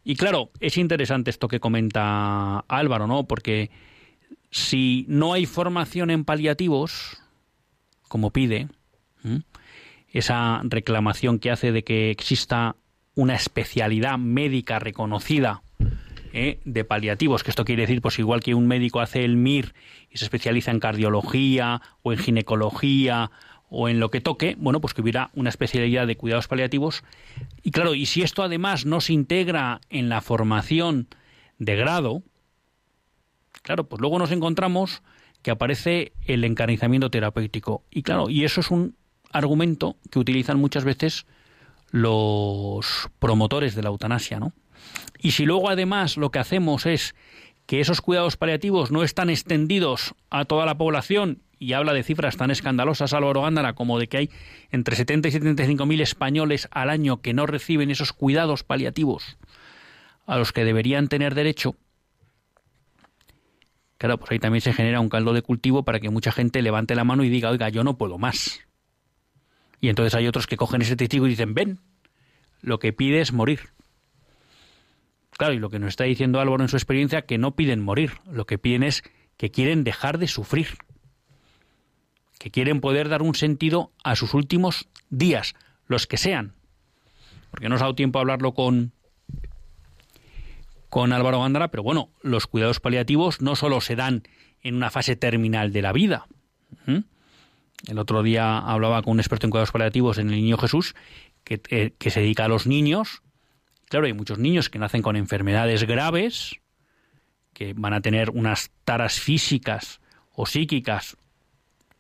[0.04, 3.26] Y claro, es interesante esto que comenta Álvaro, ¿no?
[3.26, 3.70] Porque
[4.52, 7.22] si no hay formación en paliativos,
[8.08, 8.70] como pide,
[10.12, 12.76] esa reclamación que hace de que exista
[13.16, 15.62] una especialidad médica reconocida
[16.34, 16.60] ¿eh?
[16.66, 19.74] de paliativos, que esto quiere decir, pues igual que un médico hace el MIR
[20.10, 23.32] y se especializa en cardiología o en ginecología
[23.70, 27.04] o en lo que toque, bueno, pues que hubiera una especialidad de cuidados paliativos.
[27.62, 31.08] Y claro, y si esto además no se integra en la formación
[31.60, 32.24] de grado,
[33.62, 35.04] claro, pues luego nos encontramos
[35.42, 37.84] que aparece el encarnizamiento terapéutico.
[37.92, 38.96] Y claro, y eso es un
[39.32, 41.26] argumento que utilizan muchas veces
[41.92, 44.54] los promotores de la eutanasia, ¿no?
[45.20, 47.16] Y si luego además lo que hacemos es
[47.66, 52.38] que esos cuidados paliativos no están extendidos a toda la población y habla de cifras
[52.38, 54.30] tan escandalosas Álvaro Gándara como de que hay
[54.72, 59.38] entre 70 y 75 mil españoles al año que no reciben esos cuidados paliativos
[60.26, 61.76] a los que deberían tener derecho,
[63.98, 66.96] claro, pues ahí también se genera un caldo de cultivo para que mucha gente levante
[66.96, 68.62] la mano y diga, oiga, yo no puedo más.
[69.82, 71.80] Y entonces hay otros que cogen ese testigo y dicen, ven,
[72.62, 73.70] lo que pide es morir.
[75.40, 78.12] Claro, y lo que nos está diciendo Álvaro en su experiencia, que no piden morir,
[78.32, 79.04] lo que piden es
[79.38, 80.78] que quieren dejar de sufrir
[82.40, 85.54] que quieren poder dar un sentido a sus últimos días,
[85.88, 86.54] los que sean.
[87.52, 88.94] Porque no os ha dado tiempo a hablarlo con,
[90.90, 94.24] con Álvaro Gándara, pero bueno, los cuidados paliativos no solo se dan
[94.64, 96.28] en una fase terminal de la vida.
[97.88, 100.96] El otro día hablaba con un experto en cuidados paliativos en el Niño Jesús
[101.44, 103.22] que, eh, que se dedica a los niños.
[103.90, 106.60] Claro, hay muchos niños que nacen con enfermedades graves,
[107.54, 110.00] que van a tener unas taras físicas
[110.32, 111.18] o psíquicas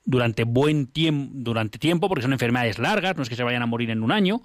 [0.05, 3.65] durante buen tiempo, durante tiempo, porque son enfermedades largas, no es que se vayan a
[3.65, 4.41] morir en un año.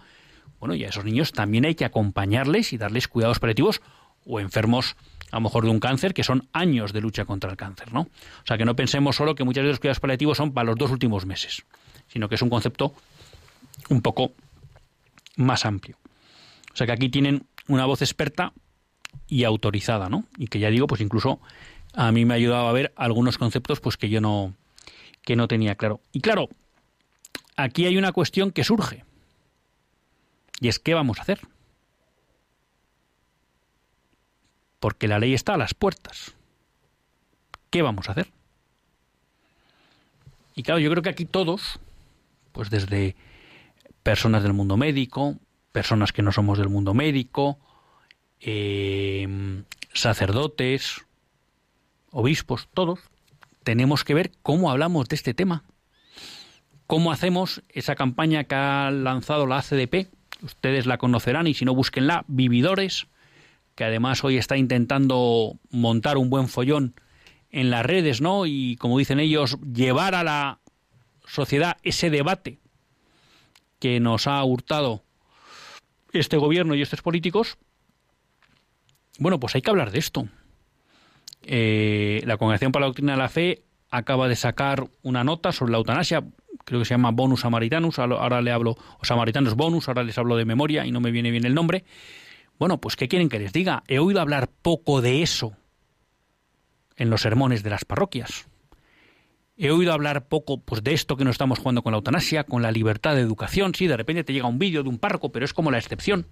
[0.58, 3.82] Bueno, y a esos niños también hay que acompañarles y darles cuidados paliativos
[4.24, 4.96] o enfermos
[5.30, 8.02] a lo mejor de un cáncer, que son años de lucha contra el cáncer, ¿no?
[8.02, 10.76] O sea, que no pensemos solo que muchas veces los cuidados paliativos son para los
[10.76, 11.64] dos últimos meses,
[12.08, 12.94] sino que es un concepto
[13.90, 14.32] un poco
[15.36, 15.98] más amplio.
[16.74, 18.52] O sea, que aquí tienen una voz experta
[19.26, 20.24] y autorizada, ¿no?
[20.36, 21.40] Y que ya digo, pues incluso
[21.94, 24.54] a mí me ha ayudado a ver algunos conceptos pues que yo no
[25.22, 26.00] que no tenía claro.
[26.12, 26.50] Y claro,
[27.56, 29.04] aquí hay una cuestión que surge.
[30.60, 31.40] Y es qué vamos a hacer?
[34.84, 36.34] porque la ley está a las puertas.
[37.70, 38.28] ¿Qué vamos a hacer?
[40.54, 41.80] Y claro, yo creo que aquí todos,
[42.52, 43.16] pues desde
[44.02, 45.36] personas del mundo médico,
[45.74, 47.58] personas que no somos del mundo médico,
[48.40, 49.26] eh,
[49.92, 51.04] sacerdotes,
[52.12, 53.00] obispos, todos,
[53.64, 55.64] tenemos que ver cómo hablamos de este tema.
[56.86, 60.10] ¿Cómo hacemos esa campaña que ha lanzado la ACDP?
[60.42, 63.08] Ustedes la conocerán y si no, búsquenla, Vividores,
[63.74, 66.94] que además hoy está intentando montar un buen follón
[67.50, 68.46] en las redes, ¿no?
[68.46, 70.60] Y como dicen ellos, llevar a la
[71.26, 72.60] sociedad ese debate
[73.80, 75.03] que nos ha hurtado
[76.18, 77.58] este gobierno y estos políticos.
[79.18, 80.28] Bueno, pues hay que hablar de esto.
[81.42, 85.72] Eh, la Congregación para la Doctrina de la Fe acaba de sacar una nota sobre
[85.72, 86.24] la eutanasia,
[86.64, 90.36] creo que se llama Bonus Samaritanus, ahora le hablo, o Samaritanos Bonus, ahora les hablo
[90.36, 91.84] de memoria y no me viene bien el nombre,
[92.58, 93.82] bueno, pues ¿qué quieren que les diga?
[93.88, 95.56] He oído hablar poco de eso
[96.96, 98.46] en los sermones de las parroquias.
[99.56, 102.62] He oído hablar poco pues, de esto que nos estamos jugando con la eutanasia, con
[102.62, 103.74] la libertad de educación.
[103.74, 106.26] Sí, de repente te llega un vídeo de un párroco, pero es como la excepción.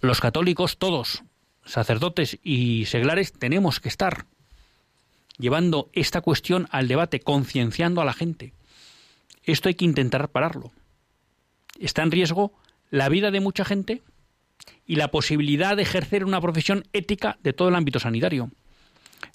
[0.00, 1.24] Los católicos, todos,
[1.64, 4.26] sacerdotes y seglares, tenemos que estar
[5.38, 8.52] llevando esta cuestión al debate, concienciando a la gente.
[9.42, 10.70] Esto hay que intentar pararlo.
[11.80, 12.52] Está en riesgo
[12.90, 14.02] la vida de mucha gente
[14.86, 18.52] y la posibilidad de ejercer una profesión ética de todo el ámbito sanitario.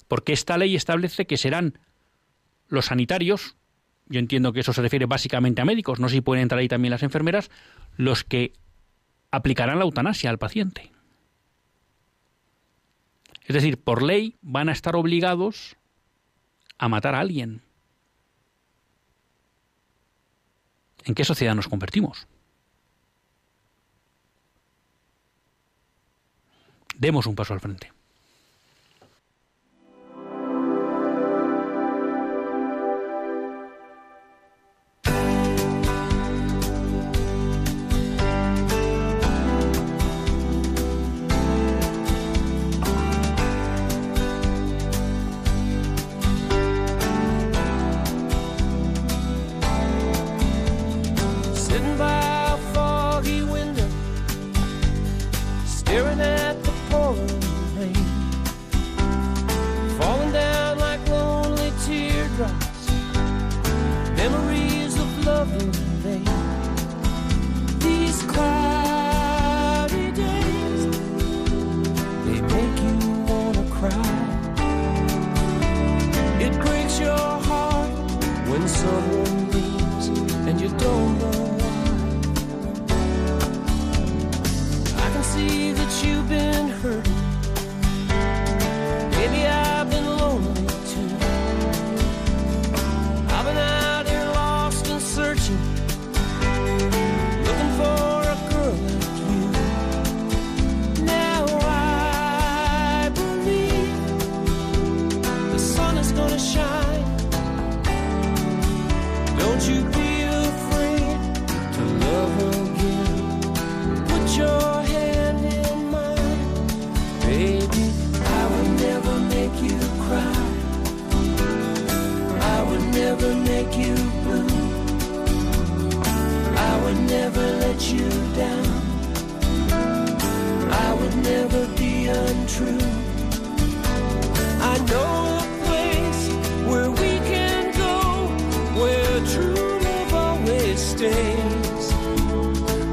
[0.08, 1.78] Porque esta ley establece que serán
[2.68, 3.56] los sanitarios,
[4.06, 6.68] yo entiendo que eso se refiere básicamente a médicos, no sé si pueden entrar ahí
[6.68, 7.50] también las enfermeras,
[7.96, 8.52] los que
[9.30, 10.90] aplicarán la eutanasia al paciente.
[13.44, 15.76] Es decir, por ley van a estar obligados
[16.78, 17.62] a matar a alguien.
[21.04, 22.26] ¿En qué sociedad nos convertimos?
[26.98, 27.92] demos un paso al frente.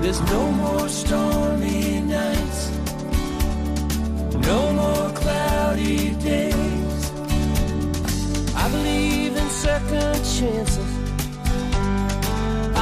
[0.06, 2.70] There's no more stormy nights,
[4.36, 7.12] no more cloudy days.
[8.56, 10.92] I believe in second chances,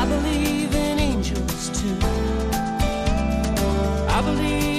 [0.02, 1.98] I believe in angels too.
[4.10, 4.73] I believe.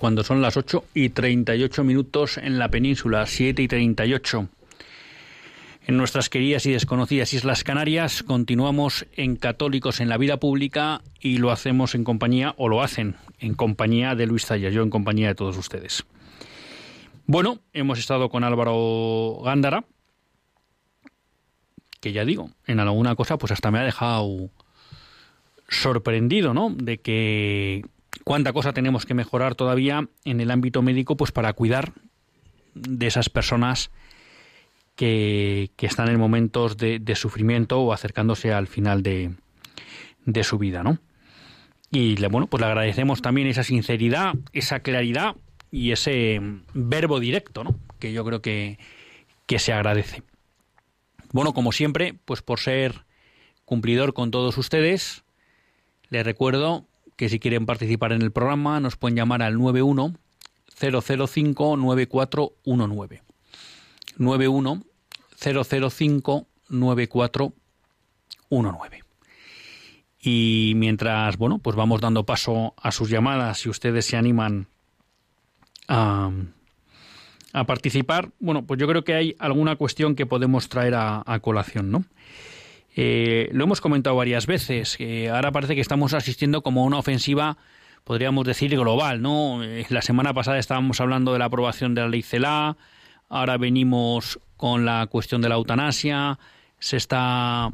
[0.00, 4.48] Cuando son las 8 y 38 minutos en la península, 7 y 38.
[5.86, 11.36] En nuestras queridas y desconocidas Islas Canarias continuamos en Católicos en la Vida Pública y
[11.36, 15.28] lo hacemos en compañía, o lo hacen, en compañía de Luis Zaya, yo en compañía
[15.28, 16.06] de todos ustedes.
[17.26, 19.84] Bueno, hemos estado con Álvaro Gándara,
[22.00, 24.48] que ya digo, en alguna cosa pues hasta me ha dejado
[25.68, 26.70] sorprendido, ¿no?
[26.70, 27.84] De que
[28.24, 31.92] cuánta cosa tenemos que mejorar todavía en el ámbito médico pues para cuidar
[32.74, 33.90] de esas personas
[34.96, 39.32] que, están en momentos de, de, sufrimiento o acercándose al final de,
[40.26, 40.98] de su vida, ¿no?
[41.90, 45.36] Y le, bueno, pues le agradecemos también esa sinceridad, esa claridad
[45.70, 46.40] y ese
[46.74, 47.76] verbo directo, ¿no?
[47.98, 48.78] Que yo creo que,
[49.46, 50.22] que se agradece.
[51.32, 53.04] Bueno, como siempre, pues por ser
[53.64, 55.24] cumplidor con todos ustedes,
[56.10, 56.86] les recuerdo
[57.20, 60.14] que si quieren participar en el programa nos pueden llamar al 91
[60.74, 63.22] 005 9419.
[64.16, 64.82] 91
[65.38, 69.04] 005 9419.
[70.22, 74.68] Y mientras, bueno, pues vamos dando paso a sus llamadas, si ustedes se animan
[75.88, 76.30] a,
[77.52, 81.40] a participar, bueno, pues yo creo que hay alguna cuestión que podemos traer a, a
[81.40, 82.06] colación, ¿no?
[82.96, 86.98] Eh, lo hemos comentado varias veces, que ahora parece que estamos asistiendo como a una
[86.98, 87.56] ofensiva,
[88.04, 89.62] podríamos decir, global, ¿no?
[89.62, 92.76] Eh, la semana pasada estábamos hablando de la aprobación de la ley CELA,
[93.28, 96.38] ahora venimos con la cuestión de la eutanasia,
[96.78, 97.70] se está,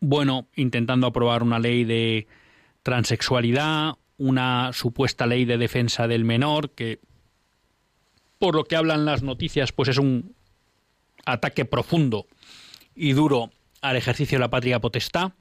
[0.00, 2.26] bueno, intentando aprobar una ley de
[2.82, 6.98] transexualidad, una supuesta ley de defensa del menor, que
[8.40, 10.34] por lo que hablan las noticias, pues es un
[11.24, 12.26] ataque profundo
[12.98, 15.32] y duro al ejercicio de la patria potestad.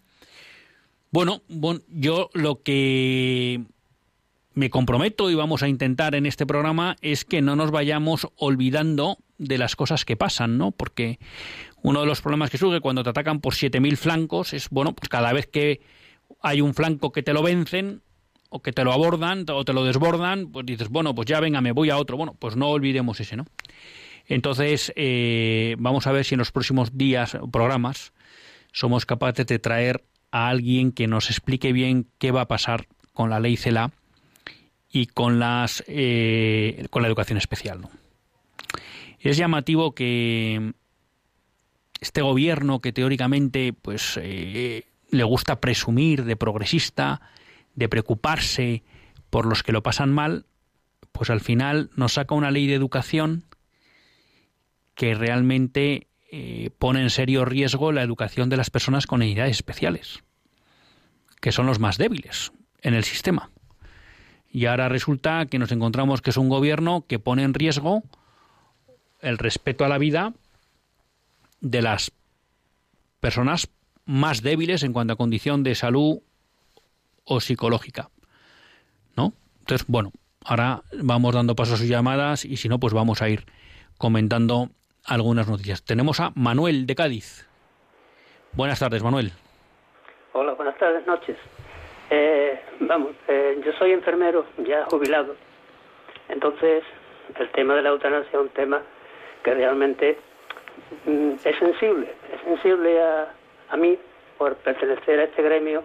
[1.11, 3.63] Bueno, bueno, yo lo que
[4.53, 9.17] me comprometo y vamos a intentar en este programa es que no nos vayamos olvidando
[9.37, 10.71] de las cosas que pasan, ¿no?
[10.71, 11.19] Porque
[11.81, 15.09] uno de los problemas que surge cuando te atacan por 7.000 flancos es, bueno, pues
[15.09, 15.81] cada vez que
[16.41, 18.01] hay un flanco que te lo vencen
[18.49, 21.61] o que te lo abordan o te lo desbordan, pues dices, bueno, pues ya venga,
[21.61, 22.17] me voy a otro.
[22.17, 23.45] Bueno, pues no olvidemos ese, ¿no?
[24.27, 28.13] Entonces, eh, vamos a ver si en los próximos días, programas,
[28.73, 33.29] somos capaces de traer a alguien que nos explique bien qué va a pasar con
[33.29, 33.91] la ley CELA
[34.91, 37.81] y con las eh, con la educación especial.
[37.81, 37.89] ¿no?
[39.19, 40.73] Es llamativo que
[42.01, 47.21] este gobierno que teóricamente pues eh, le gusta presumir de progresista,
[47.75, 48.83] de preocuparse
[49.29, 50.45] por los que lo pasan mal,
[51.11, 53.45] pues al final nos saca una ley de educación
[54.97, 60.23] que realmente eh, pone en serio riesgo la educación de las personas con necesidades especiales,
[61.39, 63.51] que son los más débiles en el sistema.
[64.49, 68.03] Y ahora resulta que nos encontramos que es un gobierno que pone en riesgo
[69.21, 70.33] el respeto a la vida
[71.61, 72.11] de las
[73.19, 73.69] personas
[74.03, 76.21] más débiles en cuanto a condición de salud
[77.23, 78.09] o psicológica.
[79.15, 79.33] ¿No?
[79.59, 80.11] Entonces, bueno,
[80.43, 83.45] ahora vamos dando paso a sus llamadas y si no, pues vamos a ir
[83.99, 84.71] comentando
[85.07, 85.83] algunas noticias.
[85.83, 87.47] Tenemos a Manuel de Cádiz.
[88.53, 89.31] Buenas tardes, Manuel.
[90.33, 91.37] Hola, buenas tardes, noches.
[92.09, 95.35] Eh, vamos, eh, yo soy enfermero, ya jubilado.
[96.29, 96.83] Entonces,
[97.39, 98.81] el tema de la eutanasia es un tema
[99.43, 100.17] que realmente
[101.05, 102.13] mm, es sensible.
[102.33, 103.33] Es sensible a,
[103.69, 103.97] a mí
[104.37, 105.83] por pertenecer a este gremio,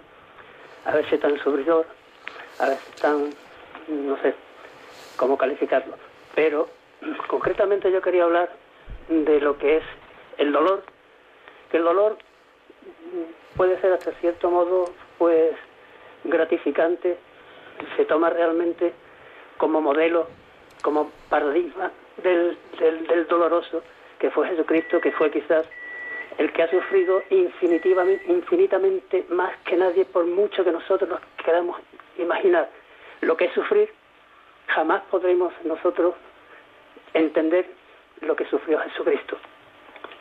[0.84, 1.86] a veces tan sufridor,
[2.58, 3.30] a veces tan,
[3.88, 4.34] no sé
[5.16, 5.96] cómo calificarlo.
[6.34, 6.68] Pero
[7.28, 8.50] concretamente yo quería hablar
[9.08, 9.84] de lo que es
[10.38, 10.82] el dolor,
[11.70, 12.18] que el dolor
[13.56, 14.86] puede ser hasta cierto modo
[15.18, 15.52] pues
[16.24, 17.18] gratificante,
[17.96, 18.92] se toma realmente
[19.56, 20.28] como modelo,
[20.82, 21.90] como paradigma
[22.22, 23.82] del, del, del doloroso
[24.18, 25.66] que fue Jesucristo, que fue quizás
[26.38, 31.80] el que ha sufrido infinitivamente, infinitamente más que nadie, por mucho que nosotros nos queramos
[32.18, 32.70] imaginar.
[33.20, 33.92] Lo que es sufrir,
[34.68, 36.14] jamás podremos nosotros
[37.14, 37.66] entender
[38.22, 39.36] lo que sufrió Jesucristo.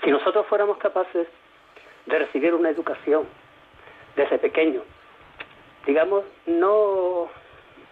[0.03, 1.27] Si nosotros fuéramos capaces
[2.05, 3.27] de recibir una educación
[4.15, 4.81] desde pequeño,
[5.85, 7.29] digamos, no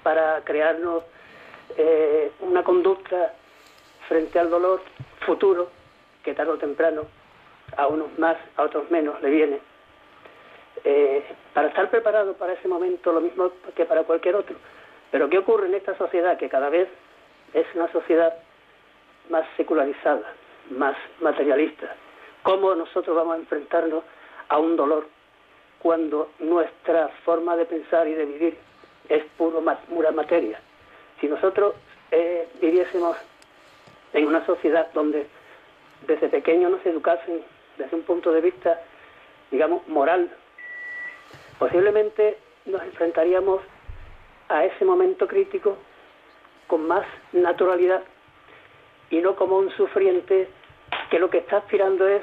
[0.03, 1.03] para crearnos
[1.78, 3.34] eh, una conducta
[4.07, 4.82] frente al dolor
[5.26, 5.70] futuro,
[6.24, 7.03] que tarde o temprano
[7.78, 9.60] a unos más, a otros menos le viene,
[10.84, 14.55] eh, para estar preparado para ese momento lo mismo que para cualquier otro.
[15.12, 16.88] Pero ¿qué ocurre en esta sociedad que cada vez
[17.53, 18.34] es una sociedad
[19.30, 20.34] más secularizada,
[20.72, 21.96] más materialista?
[22.44, 24.04] ¿Cómo nosotros vamos a enfrentarnos
[24.50, 25.08] a un dolor
[25.80, 28.58] cuando nuestra forma de pensar y de vivir
[29.08, 30.60] es puro, pura materia?
[31.20, 31.76] Si nosotros
[32.12, 33.18] eh, viviésemos
[34.14, 35.28] en una sociedad donde
[36.08, 37.42] desde pequeños nos educasen
[37.78, 38.82] desde un punto de vista,
[39.52, 40.30] digamos, moral,
[41.58, 43.62] posiblemente nos enfrentaríamos
[44.48, 45.78] a ese momento crítico
[46.68, 48.02] con más naturalidad
[49.10, 50.47] y no como un sufriente
[51.10, 52.22] que lo que está aspirando es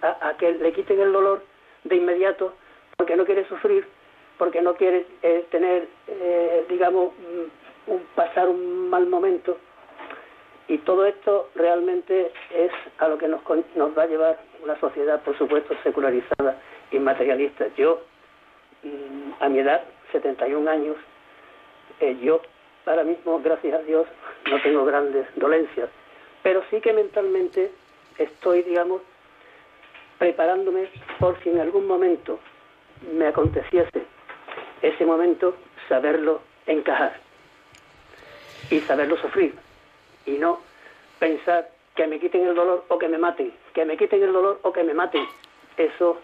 [0.00, 1.42] a, que le quiten el dolor
[1.84, 2.54] de inmediato
[2.96, 3.86] porque no quiere sufrir,
[4.38, 7.12] porque no quiere eh, tener, eh, digamos,
[7.86, 9.58] un, pasar un mal momento.
[10.68, 13.40] Y todo esto realmente es a lo que nos,
[13.74, 16.60] nos va a llevar una sociedad, por supuesto, secularizada
[16.90, 17.66] y materialista.
[17.76, 18.02] Yo,
[18.82, 20.96] mm, a mi edad, 71 años,
[22.00, 22.40] eh, yo
[22.86, 24.06] ahora mismo, gracias a Dios,
[24.50, 25.88] no tengo grandes dolencias,
[26.42, 27.72] pero sí que mentalmente
[28.18, 29.02] estoy, digamos,
[30.18, 30.88] preparándome
[31.18, 32.38] por si en algún momento
[33.16, 34.02] me aconteciese
[34.80, 35.56] ese momento,
[35.88, 37.20] saberlo encajar
[38.70, 39.54] y saberlo sufrir
[40.26, 40.60] y no
[41.18, 44.60] pensar que me quiten el dolor o que me maten, que me quiten el dolor
[44.62, 45.24] o que me maten.
[45.76, 46.20] Eso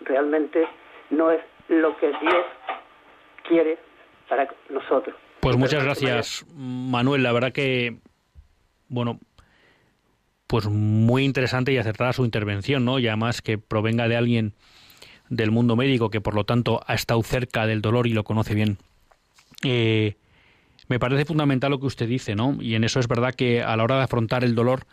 [0.00, 0.66] realmente
[1.10, 2.44] no es lo que Dios
[3.48, 3.78] quiere
[4.28, 5.16] para nosotros.
[5.40, 7.22] Pues muchas gracias, Manuel.
[7.22, 7.96] La verdad que,
[8.88, 9.18] bueno,
[10.48, 12.98] pues muy interesante y acertada su intervención, ¿no?
[12.98, 14.54] Y además que provenga de alguien
[15.28, 18.54] del mundo médico que por lo tanto ha estado cerca del dolor y lo conoce
[18.54, 18.78] bien.
[19.62, 20.16] Eh,
[20.88, 22.56] me parece fundamental lo que usted dice, ¿no?
[22.60, 24.86] Y en eso es verdad que a la hora de afrontar el dolor,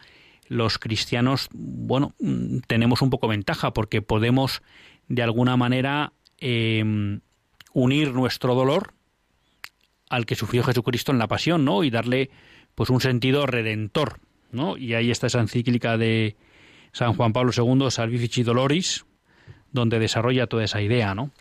[0.50, 2.14] los cristianos, bueno,
[2.68, 4.62] tenemos un poco ventaja porque podemos
[5.08, 7.22] de alguna manera em,
[7.74, 8.94] unir nuestro dolor
[10.10, 11.86] al que sufrió Jesucristo en la pasión, ¿no?
[11.86, 12.30] Y darle
[12.76, 14.20] pues un sentido redentor,
[14.52, 14.78] ¿no?
[14.78, 16.36] Y ahí está esa encíclica de
[16.92, 19.06] San Juan Pablo II, Salvifici Doloris,
[19.72, 21.32] donde desarrolla toda esa idea, ¿no?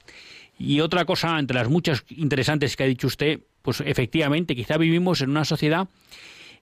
[0.59, 5.21] Y otra cosa, entre las muchas interesantes que ha dicho usted, pues efectivamente, quizá vivimos
[5.21, 5.89] en una sociedad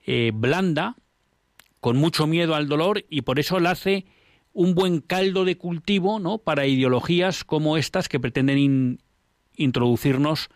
[0.06, 0.96] eh, blanda,
[1.80, 4.06] con mucho miedo al dolor, y por eso la hace
[4.52, 6.38] un buen caldo de cultivo ¿no?
[6.38, 9.00] para ideologías como estas que pretenden
[9.56, 10.48] introducirnos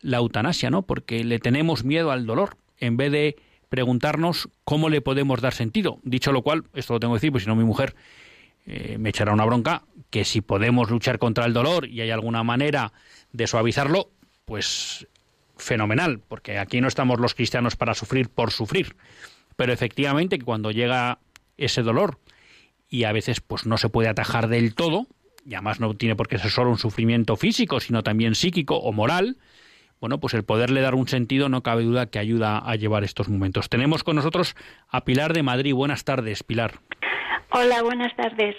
[0.00, 0.82] la eutanasia, ¿no?
[0.82, 3.36] porque le tenemos miedo al dolor, en vez de
[3.72, 5.98] preguntarnos cómo le podemos dar sentido.
[6.02, 7.94] Dicho lo cual, esto lo tengo que decir, pues si no mi mujer
[8.66, 12.42] eh, me echará una bronca, que si podemos luchar contra el dolor y hay alguna
[12.42, 12.92] manera
[13.32, 14.10] de suavizarlo,
[14.44, 15.08] pues
[15.56, 18.94] fenomenal, porque aquí no estamos los cristianos para sufrir por sufrir,
[19.56, 21.20] pero efectivamente cuando llega
[21.56, 22.18] ese dolor
[22.90, 25.06] y a veces pues no se puede atajar del todo,
[25.46, 28.92] y además no tiene por qué ser solo un sufrimiento físico, sino también psíquico o
[28.92, 29.38] moral,
[30.02, 33.28] bueno, pues el poderle dar un sentido no cabe duda que ayuda a llevar estos
[33.28, 33.68] momentos.
[33.68, 34.56] Tenemos con nosotros
[34.90, 35.74] a Pilar de Madrid.
[35.74, 36.72] Buenas tardes, Pilar.
[37.50, 38.56] Hola, buenas tardes.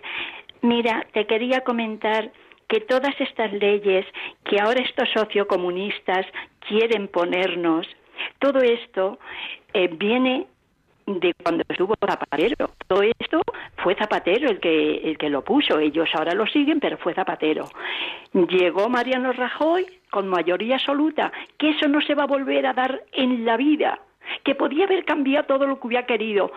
[0.61, 2.31] Mira, te quería comentar
[2.69, 4.05] que todas estas leyes
[4.45, 6.25] que ahora estos sociocomunistas
[6.65, 7.87] quieren ponernos,
[8.39, 9.19] todo esto
[9.73, 10.47] eh, viene
[11.05, 12.71] de cuando estuvo Zapatero.
[12.87, 13.41] Todo esto
[13.77, 15.79] fue Zapatero el que, el que lo puso.
[15.79, 17.69] Ellos ahora lo siguen, pero fue Zapatero.
[18.33, 23.03] Llegó Mariano Rajoy con mayoría absoluta, que eso no se va a volver a dar
[23.11, 23.99] en la vida,
[24.43, 26.51] que podía haber cambiado todo lo que hubiera querido.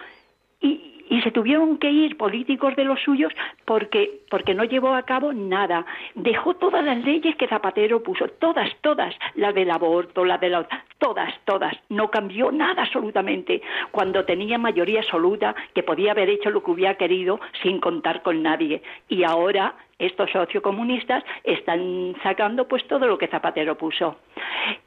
[0.60, 3.32] Y, y se tuvieron que ir políticos de los suyos
[3.64, 5.86] porque, porque no llevó a cabo nada.
[6.14, 10.66] Dejó todas las leyes que Zapatero puso, todas, todas, la del aborto, la de la...
[10.98, 11.74] todas, todas.
[11.88, 16.94] No cambió nada absolutamente cuando tenía mayoría absoluta que podía haber hecho lo que hubiera
[16.94, 18.82] querido sin contar con nadie.
[19.08, 24.16] Y ahora estos sociocomunistas están sacando pues todo lo que Zapatero puso.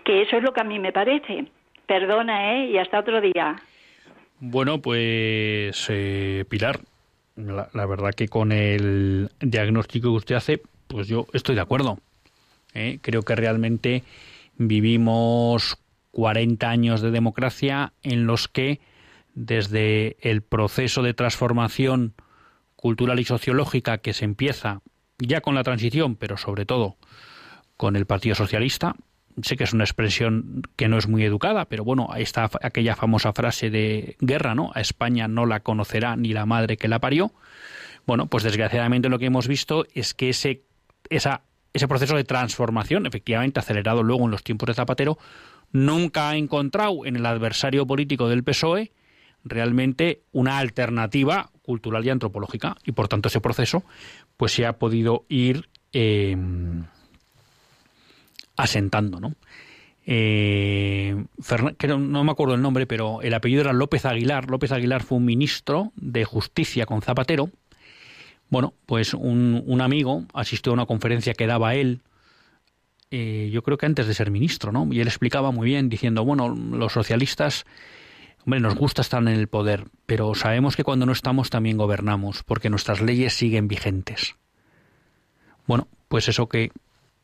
[0.03, 1.45] Que eso es lo que a mí me parece.
[1.85, 2.65] Perdona, ¿eh?
[2.67, 3.55] Y hasta otro día.
[4.39, 6.79] Bueno, pues eh, Pilar,
[7.35, 11.99] la, la, verdad que con el diagnóstico que usted hace, pues yo estoy de acuerdo.
[12.73, 12.99] ¿eh?
[13.01, 14.03] Creo que realmente
[14.57, 15.77] vivimos
[16.11, 18.79] 40 años de democracia en los que
[19.35, 22.13] desde el proceso de transformación
[22.75, 24.81] cultural y sociológica que se empieza
[25.17, 26.97] ya con la transición, pero sobre todo
[27.77, 28.95] con el Partido Socialista,
[29.41, 33.33] sé que es una expresión que no es muy educada, pero bueno, está aquella famosa
[33.33, 34.71] frase de guerra, ¿no?
[34.75, 37.31] A España no la conocerá ni la madre que la parió.
[38.05, 40.63] Bueno, pues desgraciadamente lo que hemos visto es que ese,
[41.09, 45.17] esa, ese proceso de transformación, efectivamente acelerado luego en los tiempos de Zapatero,
[45.71, 48.91] nunca ha encontrado en el adversario político del PSOE
[49.43, 53.83] realmente una alternativa cultural y antropológica y por tanto ese proceso
[54.37, 56.35] pues se ha podido ir eh,
[58.59, 59.35] asentando, ¿no?
[60.05, 61.15] Eh,
[61.97, 64.49] no me acuerdo el nombre, pero el apellido era López Aguilar.
[64.49, 67.49] López Aguilar fue un ministro de Justicia con Zapatero.
[68.49, 72.01] Bueno, pues un, un amigo asistió a una conferencia que daba él,
[73.11, 74.87] eh, yo creo que antes de ser ministro, ¿no?
[74.91, 77.65] Y él explicaba muy bien, diciendo, bueno, los socialistas,
[78.45, 82.43] hombre, nos gusta estar en el poder, pero sabemos que cuando no estamos también gobernamos,
[82.43, 84.35] porque nuestras leyes siguen vigentes.
[85.65, 86.71] Bueno, pues eso que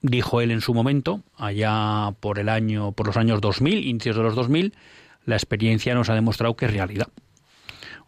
[0.06, 4.24] dijo él en su momento, allá por el año, por los años 2000, inicios de
[4.24, 4.74] los 2000,
[5.26, 7.08] la experiencia nos ha demostrado que es realidad.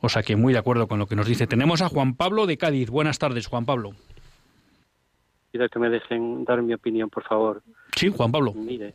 [0.01, 1.47] O sea que muy de acuerdo con lo que nos dice.
[1.47, 2.89] Tenemos a Juan Pablo de Cádiz.
[2.89, 3.91] Buenas tardes, Juan Pablo.
[5.51, 7.63] Pido que me dejen dar mi opinión, por favor.
[7.95, 8.53] Sí, Juan Pablo.
[8.53, 8.93] Mire,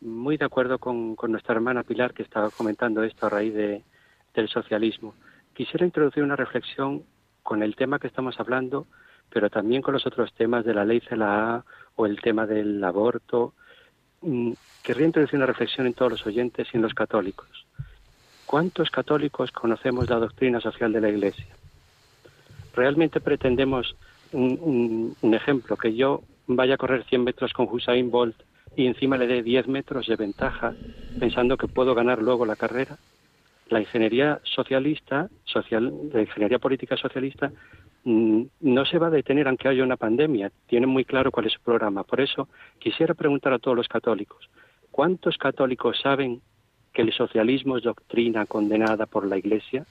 [0.00, 3.82] muy de acuerdo con, con nuestra hermana Pilar, que estaba comentando esto a raíz de,
[4.34, 5.14] del socialismo.
[5.54, 7.02] Quisiera introducir una reflexión
[7.42, 8.86] con el tema que estamos hablando,
[9.28, 11.64] pero también con los otros temas de la ley CLA
[12.00, 13.52] o el tema del aborto.
[14.22, 17.66] Mm, querría introducir una reflexión en todos los oyentes y en los católicos.
[18.46, 21.46] ¿Cuántos católicos conocemos la doctrina social de la Iglesia?
[22.74, 23.96] ¿Realmente pretendemos
[24.32, 28.36] un, ejemplo, que yo vaya a correr 100 metros con Hussein Bolt
[28.76, 30.74] y encima le dé 10 metros de ventaja
[31.18, 32.96] pensando que puedo ganar luego la carrera?
[33.68, 37.52] La ingeniería socialista, social, la ingeniería política socialista
[38.04, 40.50] no se va a detener aunque haya una pandemia.
[40.66, 42.04] Tiene muy claro cuál es su programa.
[42.04, 42.48] Por eso
[42.78, 44.48] quisiera preguntar a todos los católicos,
[44.90, 46.40] ¿cuántos católicos saben
[46.92, 49.86] que el socialismo es doctrina condenada por la Iglesia?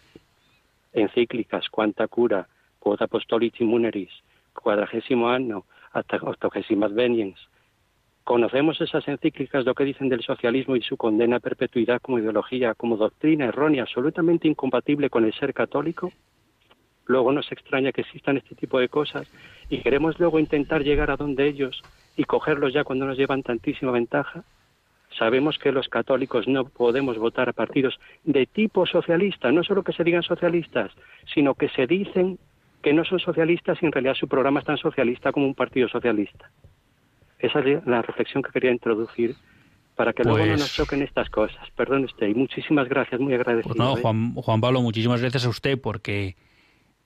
[0.91, 2.47] Encíclicas, cuanta cura,
[2.79, 4.11] quod apostolici muneris,
[4.53, 7.39] cuadragésimo año, hasta octogésimas veniens.
[8.23, 12.75] Conocemos esas encíclicas, lo que dicen del socialismo y su condena a perpetuidad como ideología,
[12.75, 16.11] como doctrina errónea, absolutamente incompatible con el ser católico
[17.09, 19.27] luego nos extraña que existan este tipo de cosas
[19.69, 21.81] y queremos luego intentar llegar a donde ellos
[22.15, 24.43] y cogerlos ya cuando nos llevan tantísima ventaja.
[25.17, 29.91] Sabemos que los católicos no podemos votar a partidos de tipo socialista, no solo que
[29.91, 30.91] se digan socialistas,
[31.33, 32.37] sino que se dicen
[32.83, 35.89] que no son socialistas y en realidad su programa es tan socialista como un partido
[35.89, 36.51] socialista.
[37.39, 39.35] Esa es la reflexión que quería introducir
[39.95, 41.67] para que luego no nos pues choquen estas cosas.
[41.75, 43.73] Perdón usted y muchísimas gracias, muy agradecido.
[43.73, 44.01] Pues no, ¿eh?
[44.01, 46.35] Juan, Juan Pablo, muchísimas gracias a usted porque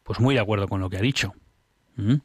[0.04, 1.34] pues muy de acuerdo con lo que ha dicho.
[1.96, 2.16] ¿Mm?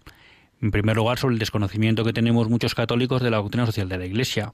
[0.61, 3.99] En primer lugar, sobre el desconocimiento que tenemos muchos católicos de la doctrina social de
[3.99, 4.53] la Iglesia,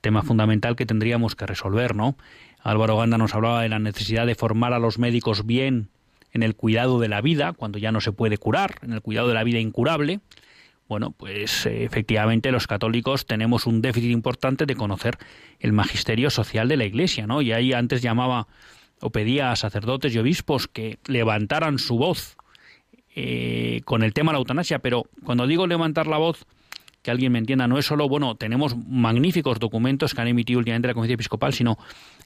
[0.00, 2.16] tema fundamental que tendríamos que resolver, ¿no?
[2.62, 5.88] Álvaro Ganda nos hablaba de la necesidad de formar a los médicos bien
[6.32, 9.28] en el cuidado de la vida, cuando ya no se puede curar, en el cuidado
[9.28, 10.20] de la vida incurable.
[10.88, 15.18] Bueno, pues eh, efectivamente los católicos tenemos un déficit importante de conocer
[15.58, 17.42] el magisterio social de la Iglesia, ¿no?
[17.42, 18.46] Y ahí antes llamaba
[19.00, 22.36] o pedía a sacerdotes y obispos que levantaran su voz
[23.22, 26.46] eh, con el tema de la eutanasia, pero cuando digo levantar la voz,
[27.02, 30.88] que alguien me entienda, no es solo, bueno, tenemos magníficos documentos que han emitido últimamente
[30.88, 31.76] la Conferencia Episcopal, sino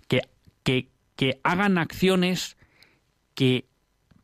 [0.06, 0.20] que,
[0.62, 2.56] que, que hagan acciones
[3.34, 3.64] que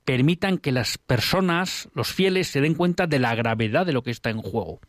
[0.04, 4.12] permitan que las personas, los fieles, se den cuenta de la gravedad de lo que
[4.12, 4.80] está en juego.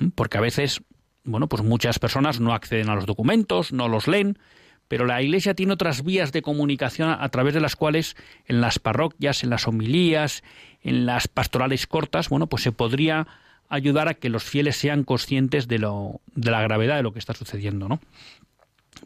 [0.00, 0.08] ¿Mm?
[0.08, 0.82] Porque a veces,
[1.24, 4.38] bueno, pues muchas personas no acceden a los documentos, no los leen,
[4.94, 8.14] pero la Iglesia tiene otras vías de comunicación a, través de las cuales
[8.46, 10.44] en las parroquias, en las homilías,
[10.84, 13.26] en las pastorales cortas, bueno, pues se podría
[13.68, 17.18] ayudar a que los fieles sean conscientes de, lo, de la gravedad de lo que
[17.18, 17.98] está sucediendo, ¿no?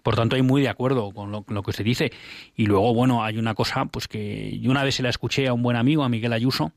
[0.03, 2.13] Por tanto, hay muy de acuerdo con lo, con lo que usted dice.
[2.55, 5.55] Y luego, bueno, hay una cosa, pues que yo una vez se la escuché a
[5.55, 6.73] un buen amigo, a Miguel Ayuso,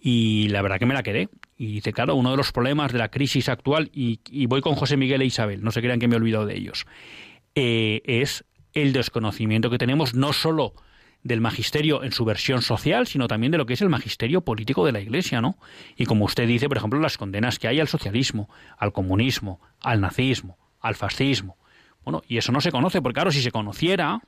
[0.00, 1.28] y la verdad que me la quedé.
[1.58, 4.76] Y dice, claro, uno de los problemas de la crisis actual, y, y voy con
[4.76, 6.86] José Miguel e Isabel, no se crean que me he olvidado de ellos,
[7.54, 10.74] eh, es el desconocimiento que tenemos no solo
[11.22, 14.86] del magisterio en su versión social, sino también de lo que es el magisterio político
[14.86, 15.58] de la Iglesia, ¿no?
[15.96, 18.48] Y como usted dice, por ejemplo, las condenas que hay al socialismo,
[18.78, 21.58] al comunismo, al nazismo, al fascismo.
[22.04, 24.22] Bueno, y eso no se conoce, porque claro, si se conociera,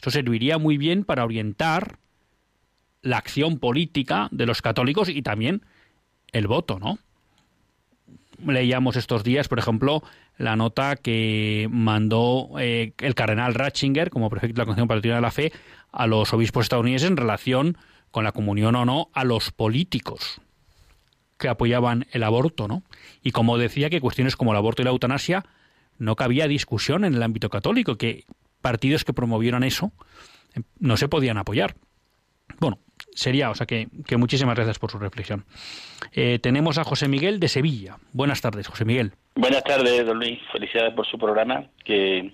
[0.00, 1.98] eso serviría muy bien para orientar
[3.02, 5.62] la acción política de los católicos y también
[6.32, 6.98] el voto, ¿no?
[8.46, 10.02] Leíamos estos días, por ejemplo,
[10.36, 15.20] la nota que mandó eh, el cardenal Ratzinger como prefecto de la Concepción Patriótica de
[15.20, 15.52] la Fe
[15.92, 17.78] a los obispos estadounidenses en relación
[18.10, 20.40] con la comunión o no a los políticos
[21.38, 22.82] que apoyaban el aborto, ¿no?
[23.22, 25.44] Y como decía que cuestiones como el aborto y la eutanasia
[25.98, 28.24] no cabía discusión en el ámbito católico, que
[28.60, 29.92] partidos que promovieran eso
[30.54, 31.76] eh, no se podían apoyar.
[32.60, 32.78] Bueno,
[33.14, 35.44] sería, o sea que, que muchísimas gracias por su reflexión.
[36.12, 37.96] Eh, tenemos a José Miguel de Sevilla.
[38.12, 39.12] Buenas tardes, José Miguel.
[39.34, 40.38] Buenas tardes, don Luis.
[40.52, 42.32] Felicidades por su programa, que,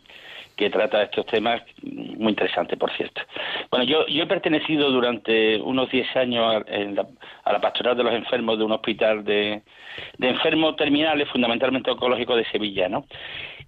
[0.57, 3.23] que trata estos temas muy interesantes, por cierto.
[3.71, 7.07] Bueno, yo, yo he pertenecido durante unos 10 años a, la,
[7.45, 9.63] a la pastoral de los enfermos de un hospital de,
[10.19, 13.07] de enfermos terminales, fundamentalmente oncológicos de Sevilla, ¿no?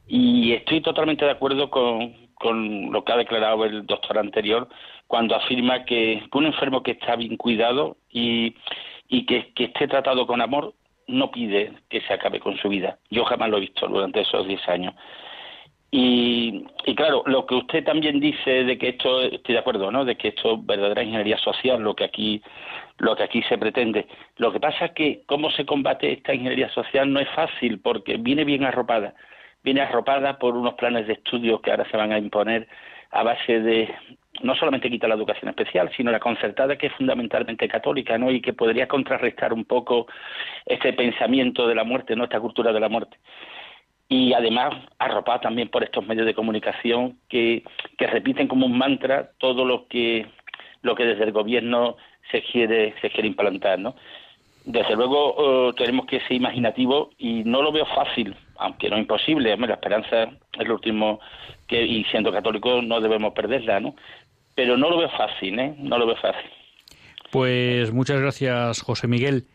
[0.06, 4.68] Y estoy totalmente de acuerdo con, con lo que ha declarado el doctor anterior
[5.06, 8.54] cuando afirma que un enfermo que está bien cuidado y,
[9.08, 10.74] y que, esté tratado con amor
[11.06, 12.98] no pide que se acabe con su vida.
[13.10, 14.94] Yo jamás lo he visto durante esos 10 años.
[15.90, 20.06] Y, y, claro, lo que usted también dice de que esto, estoy de acuerdo, ¿no?
[20.06, 22.42] De que esto es verdadera ingeniería social, lo que aquí,
[22.96, 24.06] lo que aquí se pretende.
[24.38, 28.16] Lo que pasa es que cómo se combate esta ingeniería social no es fácil porque
[28.16, 29.14] viene bien arropada.
[29.62, 32.68] Viene arropada por unos planes de estudio que ahora se van a imponer
[33.10, 33.94] a base de
[34.42, 38.30] no solamente quitar la educación especial, sino la concertada que es fundamentalmente católica, ¿no?
[38.30, 40.06] Y que podría contrarrestar un poco
[40.64, 42.24] este pensamiento de la muerte, ¿no?
[42.24, 43.18] Esta cultura de la muerte
[44.12, 47.62] y además arropada también por estos medios de comunicación que,
[47.96, 50.26] que repiten como un mantra todo lo que
[50.82, 51.96] lo que desde el gobierno
[52.30, 53.94] se quiere se quiere implantar no
[54.66, 59.56] desde luego uh, tenemos que ser imaginativos y no lo veo fácil aunque no imposible
[59.56, 60.24] la esperanza
[60.58, 61.20] es lo último
[61.66, 63.94] que y siendo católicos no debemos perderla no
[64.54, 66.50] pero no lo veo fácil eh no lo veo fácil
[67.30, 69.46] pues muchas gracias José Miguel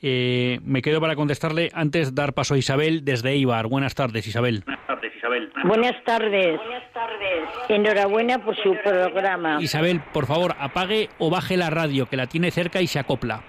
[0.00, 3.66] eh, me quedo para contestarle antes dar paso a Isabel desde Eibar.
[3.66, 4.62] Buenas tardes, Isabel.
[4.64, 5.50] Buenas tardes, Isabel.
[5.64, 6.56] Buenas tardes.
[6.56, 7.48] Buenas tardes.
[7.68, 9.58] Enhorabuena por su programa.
[9.60, 13.42] Isabel, por favor, apague o baje la radio, que la tiene cerca y se acopla.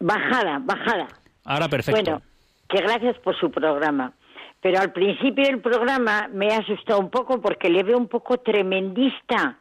[0.00, 1.08] Bajada, bajada.
[1.44, 2.02] Ahora perfecto.
[2.02, 2.22] Bueno,
[2.68, 4.12] que gracias por su programa.
[4.60, 8.38] Pero al principio del programa me ha asustado un poco porque le veo un poco
[8.38, 9.58] tremendista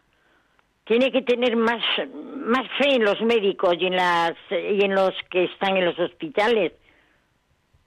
[0.88, 1.84] tiene que tener más,
[2.14, 6.00] más fe en los médicos y en, las, y en los que están en los
[6.00, 6.72] hospitales.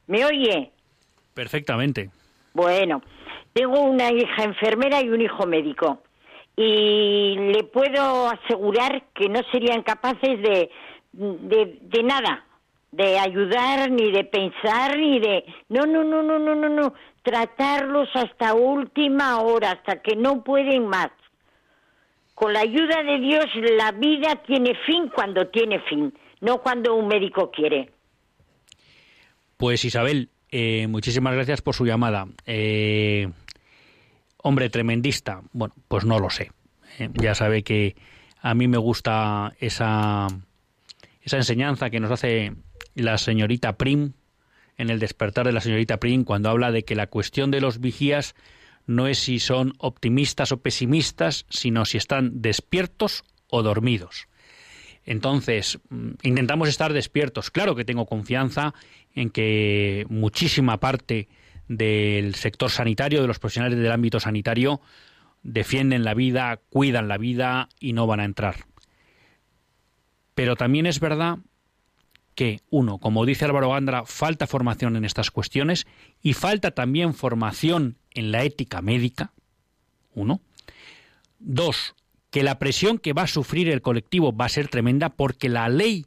[0.07, 0.71] ¿Me oye?
[1.33, 2.11] Perfectamente.
[2.53, 3.03] Bueno,
[3.55, 6.03] tengo una hija enfermera y un hijo médico.
[6.57, 10.71] Y le puedo asegurar que no serían capaces de,
[11.13, 12.45] de, de nada,
[12.93, 15.45] de ayudar, ni de pensar, ni de...
[15.69, 16.95] No, no, no, no, no, no, no.
[17.23, 21.11] Tratarlos hasta última hora, hasta que no pueden más
[22.41, 23.45] con la ayuda de Dios
[23.77, 26.11] la vida tiene fin cuando tiene fin,
[26.41, 27.91] no cuando un médico quiere.
[29.59, 32.29] Pues Isabel, eh, muchísimas gracias por su llamada.
[32.47, 33.29] Eh,
[34.39, 35.43] hombre, tremendista.
[35.53, 36.51] Bueno, pues no lo sé.
[36.99, 37.95] Eh, ya sabe que
[38.41, 40.29] a mí me gusta esa,
[41.21, 42.55] esa enseñanza que nos hace
[43.01, 44.13] la señorita Prim
[44.77, 47.81] en el despertar de la señorita Prim cuando habla de que la cuestión de los
[47.81, 48.35] vigías
[48.87, 54.27] no es si son optimistas o pesimistas, sino si están despiertos o dormidos.
[55.05, 57.51] Entonces, mm, intentamos estar despiertos.
[57.51, 58.75] Claro que tengo confianza
[59.15, 61.29] en que muchísima parte
[61.69, 64.81] del sector sanitario, de los profesionales del ámbito sanitario,
[65.43, 68.67] defienden la vida, cuidan la vida y no van a entrar.
[70.35, 71.39] Pero también es verdad
[72.41, 75.87] que, uno, como dice Álvaro Gandra, falta formación en estas cuestiones
[76.23, 79.35] y falta también formación en la ética médica.
[80.15, 80.41] Uno.
[81.39, 81.95] Dos,
[82.31, 85.69] que la presión que va a sufrir el colectivo va a ser tremenda porque la
[85.69, 86.07] ley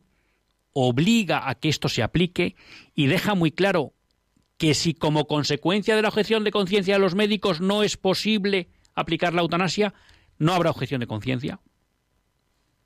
[0.72, 2.56] obliga a que esto se aplique
[2.96, 3.94] y deja muy claro
[4.58, 8.70] que si como consecuencia de la objeción de conciencia de los médicos no es posible
[8.96, 9.94] aplicar la eutanasia,
[10.40, 11.60] no habrá objeción de conciencia.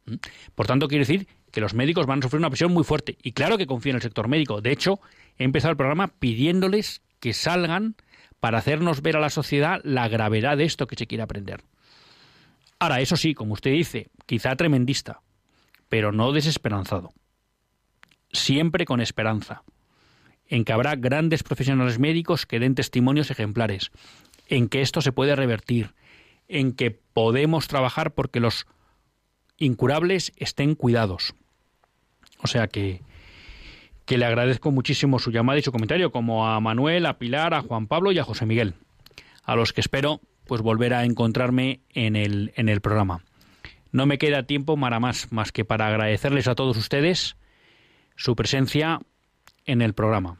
[0.03, 0.15] ¿Mm?
[0.53, 3.17] Por tanto, quiere decir que los médicos van a sufrir una presión muy fuerte.
[3.23, 4.61] Y claro que confío en el sector médico.
[4.61, 4.99] De hecho,
[5.39, 7.95] he empezado el programa pidiéndoles que salgan
[8.39, 11.63] para hacernos ver a la sociedad la gravedad de esto que se quiere aprender.
[12.77, 15.21] Ahora, eso sí, como usted dice, quizá tremendista,
[15.89, 17.11] pero no desesperanzado.
[18.31, 19.63] Siempre con esperanza,
[20.45, 23.89] en que habrá grandes profesionales médicos que den testimonios ejemplares,
[24.47, 25.95] en que esto se puede revertir,
[26.47, 28.67] en que podemos trabajar porque los
[29.57, 31.33] incurables estén cuidados.
[32.41, 33.01] O sea que,
[34.05, 37.61] que le agradezco muchísimo su llamada y su comentario, como a Manuel, a Pilar, a
[37.61, 38.75] Juan Pablo y a José Miguel,
[39.43, 43.23] a los que espero pues volver a encontrarme en el, en el programa.
[43.91, 47.35] No me queda tiempo para más, más que para agradecerles a todos ustedes
[48.15, 48.99] su presencia
[49.65, 50.39] en el programa.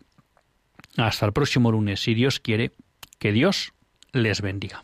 [0.96, 2.72] Hasta el próximo lunes, si Dios quiere,
[3.20, 3.74] que Dios
[4.14, 4.84] les bendiga.